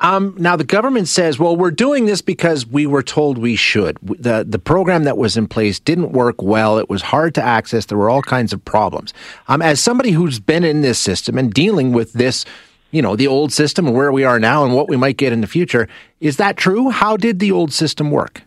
Um, 0.04 0.34
now 0.36 0.54
the 0.54 0.64
government 0.64 1.08
says, 1.08 1.38
"Well, 1.38 1.56
we're 1.56 1.70
doing 1.70 2.04
this 2.04 2.20
because 2.20 2.66
we 2.66 2.86
were 2.86 3.02
told 3.02 3.38
we 3.38 3.56
should." 3.56 3.96
the 4.02 4.44
The 4.46 4.58
program 4.58 5.04
that 5.04 5.16
was 5.16 5.38
in 5.38 5.48
place 5.48 5.80
didn't 5.80 6.12
work 6.12 6.42
well. 6.42 6.76
It 6.78 6.90
was 6.90 7.00
hard 7.00 7.34
to 7.36 7.42
access. 7.42 7.86
There 7.86 7.96
were 7.96 8.10
all 8.10 8.20
kinds 8.20 8.52
of 8.52 8.62
problems. 8.66 9.14
Um, 9.48 9.62
as 9.62 9.80
somebody 9.80 10.10
who's 10.10 10.38
been 10.38 10.62
in 10.62 10.82
this 10.82 10.98
system 10.98 11.38
and 11.38 11.54
dealing 11.54 11.92
with 11.92 12.12
this, 12.12 12.44
you 12.90 13.00
know, 13.00 13.16
the 13.16 13.26
old 13.26 13.50
system 13.50 13.86
and 13.86 13.96
where 13.96 14.12
we 14.12 14.24
are 14.24 14.38
now 14.38 14.62
and 14.62 14.74
what 14.74 14.90
we 14.90 14.98
might 14.98 15.16
get 15.16 15.32
in 15.32 15.40
the 15.40 15.46
future, 15.46 15.88
is 16.20 16.36
that 16.36 16.58
true? 16.58 16.90
How 16.90 17.16
did 17.16 17.38
the 17.38 17.50
old 17.50 17.72
system 17.72 18.10
work? 18.10 18.42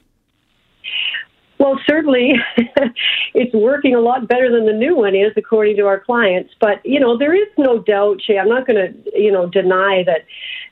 Well, 1.57 1.79
certainly 1.87 2.33
it's 3.33 3.53
working 3.55 3.95
a 3.95 3.99
lot 3.99 4.27
better 4.27 4.51
than 4.51 4.67
the 4.67 4.73
new 4.73 4.95
one 4.95 5.15
is, 5.15 5.33
according 5.35 5.77
to 5.77 5.87
our 5.87 5.99
clients. 5.99 6.53
But, 6.61 6.85
you 6.85 6.99
know, 6.99 7.17
there 7.17 7.33
is 7.33 7.47
no 7.57 7.79
doubt, 7.79 8.21
Shay, 8.21 8.37
I'm 8.37 8.47
not 8.47 8.67
going 8.67 8.93
to, 8.93 9.19
you 9.19 9.31
know, 9.31 9.47
deny 9.47 10.03
that 10.05 10.25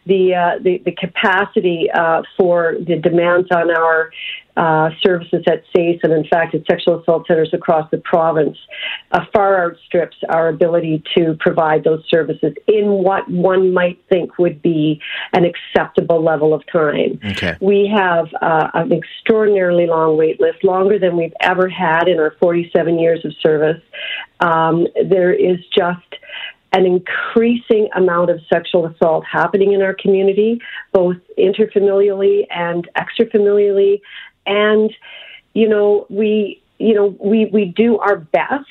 the 0.06 0.36
uh, 0.36 0.64
the, 0.64 0.82
the 0.86 0.92
capacity 0.92 1.90
uh, 1.94 2.22
for 2.38 2.76
the 2.80 2.98
demands 2.98 3.48
on 3.52 3.76
our 3.76 4.12
uh, 4.58 4.90
services 5.02 5.44
at 5.48 5.64
SACE 5.76 6.00
and, 6.04 6.14
in 6.14 6.26
fact, 6.28 6.56
at 6.56 6.66
sexual 6.70 7.02
assault 7.02 7.28
centers 7.28 7.50
across 7.52 7.90
the 7.92 7.98
province 7.98 8.58
uh, 9.12 9.26
far 9.34 9.62
outstrips 9.62 10.16
our 10.30 10.48
ability 10.48 11.04
to 11.18 11.36
provide 11.42 11.84
those 11.84 12.02
services 12.10 12.54
in 12.68 12.86
what 12.86 13.30
one 13.30 13.74
might 13.74 14.00
think 14.08 14.38
would 14.38 14.62
be 14.62 15.02
an 15.34 15.44
acceptable 15.44 16.24
level 16.24 16.54
of 16.54 16.64
time. 16.72 17.20
Okay. 17.32 17.58
We 17.60 17.92
have 17.94 18.28
uh, 18.42 18.70
an 18.76 18.94
extraordinarily 18.94 19.88
long 19.88 20.18
wait 20.18 20.40
list, 20.40 20.64
longer 20.64 21.00
than 21.00 21.18
we've 21.18 21.34
ever 21.42 21.68
had 21.68 22.08
in 22.08 22.20
our 22.20 22.34
47 22.40 22.98
years 22.98 23.26
of 23.26 23.34
service. 23.42 23.82
Um, 24.40 24.88
there 25.10 25.34
is 25.34 25.58
just 25.76 26.00
an 26.76 26.86
increasing 26.86 27.88
amount 27.96 28.30
of 28.30 28.42
sexual 28.52 28.86
assault 28.86 29.24
happening 29.26 29.72
in 29.72 29.82
our 29.82 29.94
community, 29.94 30.60
both 30.92 31.16
interfamilially 31.38 32.46
and 32.50 32.90
extrafamilially. 32.98 34.02
And, 34.46 34.94
you 35.54 35.70
know, 35.70 36.06
we, 36.10 36.62
you 36.78 36.94
know, 36.94 37.16
we, 37.20 37.46
we 37.46 37.66
do 37.66 37.98
our 38.00 38.18
best 38.18 38.68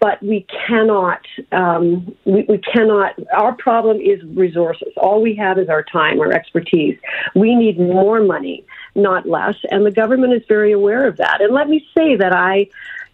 but 0.00 0.20
we 0.20 0.44
cannot 0.66 1.20
um, 1.52 2.12
we, 2.24 2.44
we, 2.48 2.58
cannot 2.58 3.14
our 3.32 3.54
problem 3.54 4.00
is 4.00 4.20
resources. 4.36 4.88
All 4.96 5.22
we 5.22 5.36
have 5.36 5.60
is 5.60 5.68
our 5.68 5.84
time 5.84 6.18
our 6.18 6.32
expertise. 6.32 6.98
We 7.36 7.54
need 7.54 7.78
more 7.78 8.20
money 8.20 8.64
not 8.96 9.28
less. 9.28 9.54
And 9.70 9.86
the 9.86 9.92
government 9.92 10.32
is 10.32 10.42
very 10.48 10.72
aware 10.72 11.06
of 11.06 11.18
that. 11.18 11.40
And 11.40 11.54
let 11.54 11.68
me 11.68 11.86
say 11.96 12.16
that 12.16 12.32
i 12.34 12.66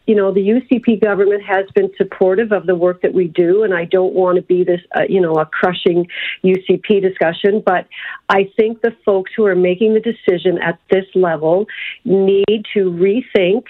you 0.06 0.14
know, 0.14 0.32
the 0.32 0.40
UCP 0.40 1.00
government 1.00 1.42
has 1.44 1.66
been 1.74 1.90
supportive 1.96 2.52
of 2.52 2.66
the 2.66 2.74
work 2.74 3.02
that 3.02 3.14
we 3.14 3.28
do, 3.28 3.62
and 3.62 3.72
I 3.72 3.84
don't 3.84 4.14
want 4.14 4.36
to 4.36 4.42
be 4.42 4.64
this, 4.64 4.80
uh, 4.96 5.02
you 5.08 5.20
know, 5.20 5.34
a 5.34 5.46
crushing 5.46 6.08
UCP 6.44 7.00
discussion, 7.00 7.62
but 7.64 7.86
I 8.28 8.50
think 8.56 8.82
the 8.82 8.96
folks 9.04 9.30
who 9.36 9.46
are 9.46 9.54
making 9.54 9.94
the 9.94 10.00
decision 10.00 10.58
at 10.58 10.78
this 10.90 11.06
level 11.14 11.66
need 12.04 12.64
to 12.74 12.90
rethink 12.90 13.64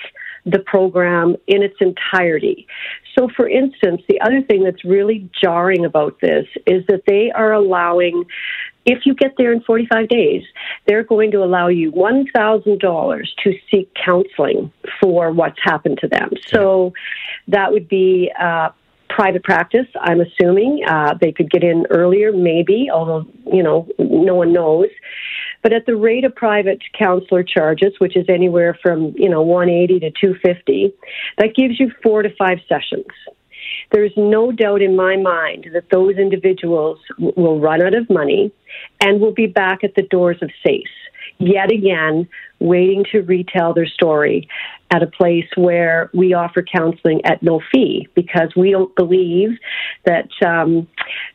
the 0.45 0.59
program 0.59 1.37
in 1.47 1.63
its 1.63 1.77
entirety. 1.81 2.67
So, 3.17 3.29
for 3.37 3.49
instance, 3.49 4.03
the 4.09 4.21
other 4.21 4.43
thing 4.43 4.65
that's 4.65 4.85
really 4.85 5.29
jarring 5.41 5.85
about 5.85 6.21
this 6.21 6.47
is 6.67 6.85
that 6.89 7.03
they 7.07 7.31
are 7.31 7.53
allowing, 7.53 8.25
if 8.85 9.07
you 9.07 9.15
get 9.15 9.35
there 9.39 9.53
in 9.53 9.61
45 9.63 10.09
days, 10.09 10.43
they're 10.87 11.05
going 11.05 11.31
to 11.33 11.45
allow 11.45 11.69
you 11.69 11.93
$1,000 11.93 13.23
to 13.45 13.55
seek 13.71 13.93
counseling 13.95 14.73
for 15.01 15.31
what's 15.31 15.59
happened 15.63 15.99
to 16.01 16.09
them. 16.09 16.31
So, 16.49 16.93
that 17.49 17.73
would 17.73 17.89
be 17.89 18.31
uh, 18.39 18.71
private 19.09 19.45
practice, 19.45 19.87
I'm 20.01 20.21
assuming. 20.21 20.83
Uh, 20.87 21.15
they 21.21 21.33
could 21.33 21.51
get 21.51 21.63
in 21.63 21.87
earlier, 21.91 22.33
maybe, 22.33 22.89
although, 22.93 23.27
you 23.53 23.63
know, 23.63 23.89
no 23.99 24.35
one 24.35 24.53
knows. 24.53 24.89
But 25.63 25.73
at 25.73 25.87
the 25.87 25.97
rate 25.97 26.25
of 26.25 26.35
private 26.35 26.83
counselor 26.99 27.45
charges, 27.45 27.93
which 27.99 28.17
is 28.17 28.27
anywhere 28.29 28.77
from, 28.83 29.15
you 29.17 29.29
know, 29.29 29.43
180 29.43 30.01
to 30.01 30.11
250, 30.11 30.93
that 31.39 31.55
gives 31.55 31.79
you 31.79 31.93
four 32.03 32.23
to 32.23 32.31
five 32.37 32.59
sessions. 32.69 33.07
There's 33.93 34.13
no 34.17 34.53
doubt 34.53 34.83
in 34.83 34.97
my 34.97 35.17
mind 35.17 35.69
that 35.73 35.91
those 35.91 36.17
individuals 36.17 36.99
w- 37.19 37.33
will 37.37 37.61
run 37.61 37.83
out 37.83 37.95
of 37.95 38.09
money 38.11 38.53
and 39.01 39.21
will 39.21 39.33
be 39.35 39.47
back 39.47 39.85
at 39.85 39.95
the 39.95 40.03
doors 40.03 40.39
of 40.43 40.51
SACE 40.65 40.87
yet 41.39 41.73
again 41.73 42.29
waiting 42.61 43.05
to 43.11 43.21
retell 43.23 43.75
their 43.75 43.87
story 43.87 44.49
at 44.91 45.03
a 45.03 45.07
place 45.07 45.49
where 45.57 46.11
we 46.15 46.35
offer 46.35 46.63
counseling 46.63 47.21
at 47.25 47.43
no 47.43 47.61
fee 47.73 48.07
because 48.15 48.51
we 48.57 48.71
don't 48.71 48.95
believe 48.95 49.51
that 50.05 50.29
um, 50.47 50.87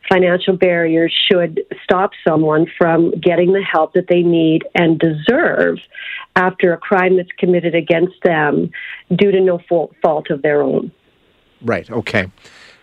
financial 0.08 0.56
barriers 0.56 1.14
should 1.30 1.60
stop 1.82 2.12
someone 2.26 2.66
from 2.78 3.10
getting 3.20 3.52
the 3.52 3.62
help 3.62 3.92
that 3.94 4.06
they 4.08 4.22
need 4.22 4.62
and 4.74 4.98
deserve 4.98 5.78
after 6.36 6.72
a 6.72 6.78
crime 6.78 7.16
that's 7.16 7.32
committed 7.36 7.74
against 7.74 8.14
them 8.22 8.70
due 9.14 9.32
to 9.32 9.40
no 9.40 9.60
fault 9.68 10.30
of 10.30 10.40
their 10.42 10.62
own. 10.62 10.90
Right, 11.62 11.90
okay. 11.90 12.30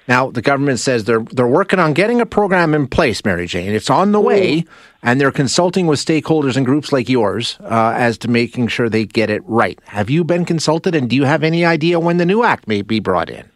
Now, 0.08 0.30
the 0.30 0.42
government 0.42 0.80
says 0.80 1.06
they're 1.06 1.24
they're 1.24 1.48
working 1.48 1.80
on 1.80 1.94
getting 1.94 2.22
a 2.22 2.26
program 2.26 2.76
in 2.76 2.88
place, 2.88 3.26
Mary 3.26 3.48
Jane. 3.48 3.72
It's 3.72 3.90
on 3.90 4.12
the 4.12 4.22
way, 4.22 4.66
and 5.02 5.20
they're 5.20 5.32
consulting 5.32 5.88
with 5.88 6.00
stakeholders 6.00 6.56
and 6.56 6.66
groups 6.66 6.92
like 6.92 7.10
yours 7.10 7.58
uh, 7.62 7.94
as 7.96 8.18
to 8.20 8.28
making 8.28 8.68
sure 8.68 8.88
they 8.88 9.06
get 9.06 9.32
it 9.32 9.42
right. 9.46 9.80
Have 9.86 10.10
you 10.10 10.24
been 10.24 10.46
consulted, 10.46 10.94
and 10.94 11.10
do 11.10 11.16
you 11.16 11.24
have 11.24 11.44
any 11.44 11.66
idea 11.66 12.00
when 12.00 12.18
the 12.18 12.26
new 12.26 12.44
act 12.44 12.68
may 12.68 12.84
be 12.84 13.00
brought 13.00 13.30
in? 13.30 13.50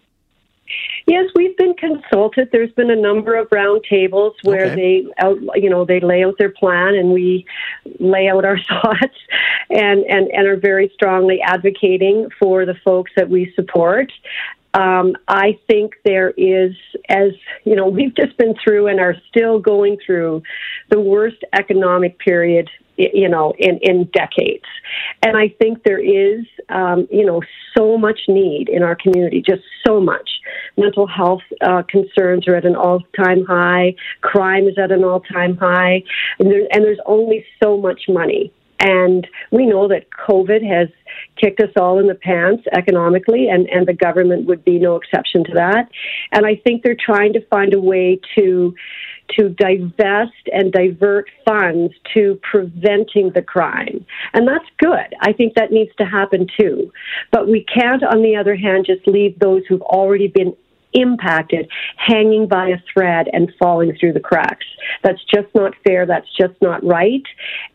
Yes, 1.05 1.25
we've 1.35 1.57
been 1.57 1.73
consulted. 1.73 2.49
There's 2.51 2.71
been 2.73 2.91
a 2.91 2.95
number 2.95 3.35
of 3.35 3.49
roundtables 3.49 4.33
where 4.43 4.65
okay. 4.65 4.75
they, 4.75 5.23
out, 5.23 5.37
you 5.55 5.67
know, 5.69 5.83
they 5.83 5.99
lay 5.99 6.23
out 6.23 6.35
their 6.37 6.51
plan, 6.51 6.93
and 6.95 7.11
we 7.11 7.45
lay 7.99 8.27
out 8.27 8.45
our 8.45 8.59
thoughts, 8.69 9.17
and 9.69 10.03
and 10.05 10.29
and 10.31 10.47
are 10.47 10.57
very 10.57 10.91
strongly 10.93 11.41
advocating 11.41 12.29
for 12.39 12.65
the 12.65 12.75
folks 12.83 13.11
that 13.15 13.29
we 13.29 13.51
support. 13.55 14.11
Um, 14.73 15.15
I 15.27 15.59
think 15.67 15.93
there 16.05 16.31
is, 16.31 16.73
as 17.09 17.31
you 17.63 17.75
know, 17.75 17.87
we've 17.87 18.15
just 18.15 18.37
been 18.37 18.53
through 18.63 18.87
and 18.87 18.99
are 18.99 19.15
still 19.29 19.59
going 19.59 19.97
through 20.05 20.43
the 20.89 20.99
worst 20.99 21.43
economic 21.53 22.19
period 22.19 22.69
you 22.99 23.29
know, 23.29 23.53
in, 23.57 23.79
in 23.81 24.09
decades. 24.13 24.65
And 25.23 25.37
I 25.37 25.55
think 25.59 25.83
there 25.83 25.99
is, 25.99 26.45
um, 26.69 27.07
you 27.09 27.25
know, 27.25 27.41
so 27.77 27.97
much 27.97 28.19
need 28.27 28.67
in 28.69 28.83
our 28.83 28.95
community, 28.95 29.41
just 29.45 29.63
so 29.87 30.01
much. 30.01 30.29
Mental 30.77 31.07
health 31.07 31.41
uh, 31.61 31.83
concerns 31.87 32.47
are 32.47 32.55
at 32.55 32.65
an 32.65 32.75
all 32.75 33.01
time 33.15 33.45
high, 33.45 33.95
crime 34.21 34.67
is 34.67 34.77
at 34.77 34.91
an 34.91 35.03
all 35.03 35.21
time 35.21 35.55
high, 35.55 36.03
and, 36.39 36.51
there, 36.51 36.67
and 36.71 36.83
there's 36.83 36.99
only 37.05 37.45
so 37.63 37.77
much 37.77 38.01
money. 38.09 38.51
And 38.79 39.27
we 39.51 39.65
know 39.65 39.87
that 39.87 40.07
COVID 40.11 40.65
has 40.67 40.87
kicked 41.35 41.59
us 41.59 41.71
all 41.77 41.99
in 41.99 42.07
the 42.07 42.15
pants 42.15 42.63
economically, 42.71 43.49
and, 43.49 43.67
and 43.69 43.87
the 43.87 43.93
government 43.93 44.45
would 44.47 44.63
be 44.63 44.79
no 44.79 44.95
exception 44.95 45.43
to 45.45 45.53
that. 45.53 45.89
And 46.31 46.45
I 46.45 46.55
think 46.55 46.83
they're 46.83 46.95
trying 46.95 47.33
to 47.33 47.45
find 47.47 47.73
a 47.73 47.79
way 47.79 48.19
to 48.37 48.73
to 49.37 49.49
divest 49.49 50.49
and 50.51 50.71
divert 50.71 51.29
funds 51.45 51.93
to 52.15 52.39
preventing 52.49 53.31
the 53.35 53.43
crime. 53.43 54.03
And 54.33 54.47
that's 54.47 54.65
good. 54.79 55.13
I 55.21 55.33
think 55.33 55.53
that 55.53 55.71
needs 55.71 55.91
to 55.99 56.05
happen 56.05 56.47
too. 56.59 56.91
But 57.31 57.47
we 57.47 57.63
can't, 57.63 58.03
on 58.03 58.23
the 58.23 58.35
other 58.35 58.55
hand, 58.55 58.87
just 58.87 59.07
leave 59.07 59.37
those 59.37 59.61
who've 59.69 59.83
already 59.83 60.27
been 60.29 60.55
impacted 60.93 61.69
hanging 61.97 62.47
by 62.47 62.69
a 62.69 62.77
thread 62.93 63.27
and 63.31 63.51
falling 63.59 63.95
through 63.99 64.13
the 64.13 64.19
cracks. 64.19 64.65
That's 65.03 65.23
just 65.33 65.47
not 65.53 65.73
fair. 65.85 66.05
That's 66.05 66.27
just 66.39 66.53
not 66.61 66.83
right. 66.83 67.23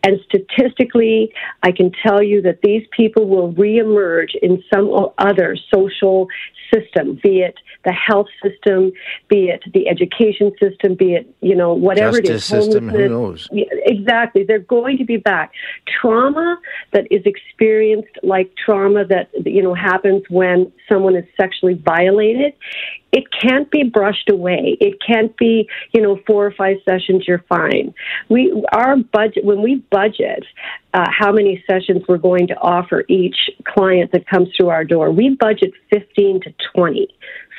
And 0.03 0.21
statistically, 0.25 1.33
I 1.63 1.73
can 1.73 1.93
tell 2.07 2.23
you 2.23 2.43
that 2.43 2.61
these 2.63 2.87
people 2.91 3.27
will 3.27 3.53
reemerge 3.53 4.35
in 4.43 4.63
some 4.73 4.91
other 5.19 5.57
social 5.73 6.29
system, 6.73 7.19
be 7.23 7.41
it 7.41 7.55
the 7.85 7.93
health 7.93 8.27
system, 8.43 8.93
be 9.29 9.49
it 9.49 9.63
the 9.73 9.89
education 9.89 10.53
system, 10.61 10.95
be 10.95 11.15
it, 11.15 11.35
you 11.41 11.55
know, 11.55 11.75
whatever 11.75 12.21
Justice 12.21 12.51
it 12.51 12.57
is. 12.57 12.65
System, 12.65 12.89
who 12.89 13.09
knows? 13.09 13.49
Exactly. 13.53 14.43
They're 14.43 14.59
going 14.59 14.99
to 14.99 15.05
be 15.05 15.19
back. 15.19 15.53
Trauma 16.01 16.59
that 16.93 17.07
is 17.11 17.23
experienced 17.27 18.19
like 18.23 18.51
trauma 18.57 19.05
that, 19.07 19.29
you 19.45 19.63
know, 19.63 19.75
happens 19.75 20.23
when 20.31 20.73
someone 20.91 21.15
is 21.15 21.25
sexually 21.39 21.75
violated 21.75 22.55
it 23.15 23.27
can't 23.31 23.71
be 23.71 23.85
brushed 23.85 24.29
away. 24.29 24.77
It 24.81 24.99
can't 25.07 25.37
be, 25.37 25.69
you 25.93 26.03
know, 26.03 26.19
four 26.27 26.45
or 26.45 26.51
five 26.51 26.79
sessions, 26.85 27.29
you're 27.29 27.45
fine. 27.49 27.95
We, 28.29 28.53
our 28.73 28.97
budget, 28.97 29.45
when 29.45 29.63
we 29.63 29.77
budget 29.93 30.45
uh, 30.95 31.07
how 31.17 31.31
many 31.31 31.63
sessions 31.71 32.03
we're 32.09 32.19
going 32.19 32.49
to 32.49 32.57
offer 32.57 33.05
each 33.09 33.37
client 33.69 34.11
that 34.11 34.27
comes 34.27 34.49
through 34.57 34.71
our 34.71 34.85
door, 34.85 35.13
we 35.13 35.37
budget 35.39 35.75
15 35.91 36.41
to 36.41 36.55
20. 36.75 37.07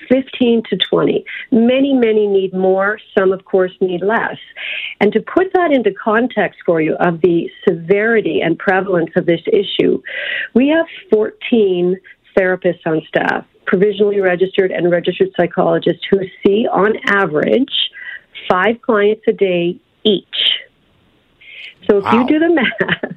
15 0.10 0.64
to 0.70 0.78
20. 0.78 1.26
Many, 1.52 1.94
many 1.94 2.28
need 2.28 2.54
more. 2.54 3.00
Some, 3.18 3.32
of 3.32 3.46
course, 3.46 3.72
need 3.80 4.02
less. 4.02 4.38
And 5.00 5.14
to 5.14 5.22
put 5.22 5.54
that 5.54 5.72
into 5.72 5.94
context 5.94 6.60
for 6.66 6.82
you 6.82 6.96
of 7.00 7.22
the 7.22 7.50
severity 7.68 8.42
and 8.42 8.60
prevalence 8.60 9.12
of 9.16 9.26
this 9.26 9.42
issue, 9.48 10.02
we 10.54 10.68
have 10.68 10.86
14 11.12 11.96
therapists 12.38 12.86
on 12.86 13.02
staff 13.08 13.46
provisionally 13.66 14.20
registered 14.22 14.72
and 14.72 14.90
registered 14.92 15.30
psychologists 15.36 16.04
who 16.10 16.20
see, 16.46 16.68
on 16.68 16.94
average, 17.08 17.74
five 18.50 18.82
clients 18.82 19.24
a 19.28 19.34
day 19.34 19.80
each. 20.04 20.26
So 21.90 21.98
if 21.98 22.04
wow. 22.04 22.20
you 22.20 22.28
do 22.28 22.40
the 22.40 22.50
math, 22.50 23.16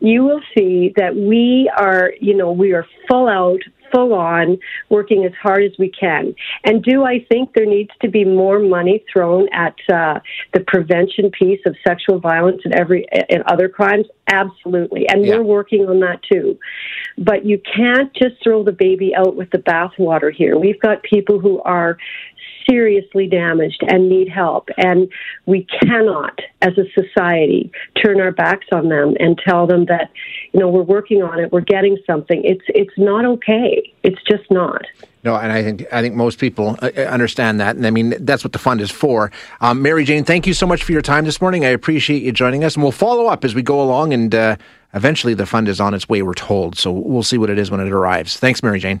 you 0.00 0.24
will 0.24 0.40
see 0.56 0.92
that 0.96 1.14
we 1.16 1.70
are, 1.76 2.12
you 2.20 2.34
know, 2.34 2.52
we 2.52 2.72
are 2.72 2.86
full 3.08 3.28
out, 3.28 3.60
full 3.92 4.14
on, 4.14 4.58
working 4.88 5.24
as 5.24 5.32
hard 5.40 5.62
as 5.62 5.72
we 5.78 5.90
can. 5.90 6.34
And 6.64 6.82
do 6.82 7.04
I 7.04 7.24
think 7.28 7.52
there 7.54 7.66
needs 7.66 7.90
to 8.02 8.08
be 8.08 8.24
more 8.24 8.58
money 8.58 9.04
thrown 9.12 9.48
at 9.52 9.76
uh, 9.92 10.20
the 10.52 10.60
prevention 10.66 11.30
piece 11.30 11.60
of 11.66 11.76
sexual 11.86 12.18
violence 12.18 12.62
and 12.64 12.74
every 12.74 13.06
and 13.28 13.42
other 13.44 13.68
crimes? 13.68 14.06
Absolutely, 14.26 15.06
and 15.08 15.24
yeah. 15.24 15.36
we're 15.36 15.42
working 15.42 15.86
on 15.86 16.00
that 16.00 16.20
too. 16.30 16.58
But 17.18 17.44
you 17.44 17.60
can't 17.76 18.12
just 18.14 18.42
throw 18.42 18.64
the 18.64 18.72
baby 18.72 19.14
out 19.14 19.36
with 19.36 19.50
the 19.50 19.58
bathwater 19.58 20.34
here. 20.34 20.58
We've 20.58 20.80
got 20.80 21.02
people 21.02 21.38
who 21.38 21.60
are 21.62 21.98
seriously 22.68 23.26
damaged 23.26 23.82
and 23.88 24.08
need 24.08 24.28
help. 24.28 24.68
And 24.76 25.10
we 25.46 25.66
cannot, 25.80 26.38
as 26.62 26.72
a 26.78 26.84
society, 26.92 27.70
turn 28.02 28.20
our 28.20 28.32
backs 28.32 28.66
on 28.72 28.88
them 28.88 29.14
and 29.20 29.38
tell 29.38 29.66
them 29.66 29.86
that, 29.86 30.10
you 30.52 30.60
know, 30.60 30.68
we're 30.68 30.82
working 30.82 31.22
on 31.22 31.40
it, 31.40 31.52
we're 31.52 31.60
getting 31.60 31.98
something. 32.06 32.42
It's 32.44 32.64
it's 32.68 32.96
not 32.96 33.24
okay. 33.24 33.92
It's 34.02 34.22
just 34.28 34.50
not. 34.50 34.82
No, 35.24 35.36
and 35.36 35.50
I 35.50 35.62
think 35.62 35.86
I 35.90 36.02
think 36.02 36.14
most 36.14 36.38
people 36.38 36.76
uh, 36.82 36.90
uh, 36.96 37.00
understand 37.02 37.58
that, 37.60 37.76
and 37.76 37.86
I 37.86 37.90
mean 37.90 38.14
that's 38.20 38.44
what 38.44 38.52
the 38.52 38.58
fund 38.58 38.82
is 38.82 38.90
for. 38.90 39.32
Um, 39.62 39.80
Mary 39.80 40.04
Jane, 40.04 40.22
thank 40.22 40.46
you 40.46 40.52
so 40.52 40.66
much 40.66 40.82
for 40.82 40.92
your 40.92 41.00
time 41.00 41.24
this 41.24 41.40
morning. 41.40 41.64
I 41.64 41.68
appreciate 41.68 42.22
you 42.22 42.30
joining 42.30 42.62
us, 42.62 42.74
and 42.74 42.82
we'll 42.82 42.92
follow 42.92 43.26
up 43.26 43.42
as 43.42 43.54
we 43.54 43.62
go 43.62 43.80
along. 43.80 44.12
And 44.12 44.34
uh, 44.34 44.56
eventually, 44.92 45.32
the 45.32 45.46
fund 45.46 45.68
is 45.68 45.80
on 45.80 45.94
its 45.94 46.08
way. 46.10 46.20
We're 46.20 46.34
told, 46.34 46.76
so 46.76 46.92
we'll 46.92 47.22
see 47.22 47.38
what 47.38 47.48
it 47.48 47.58
is 47.58 47.70
when 47.70 47.80
it 47.80 47.90
arrives. 47.90 48.36
Thanks, 48.36 48.62
Mary 48.62 48.78
Jane. 48.78 49.00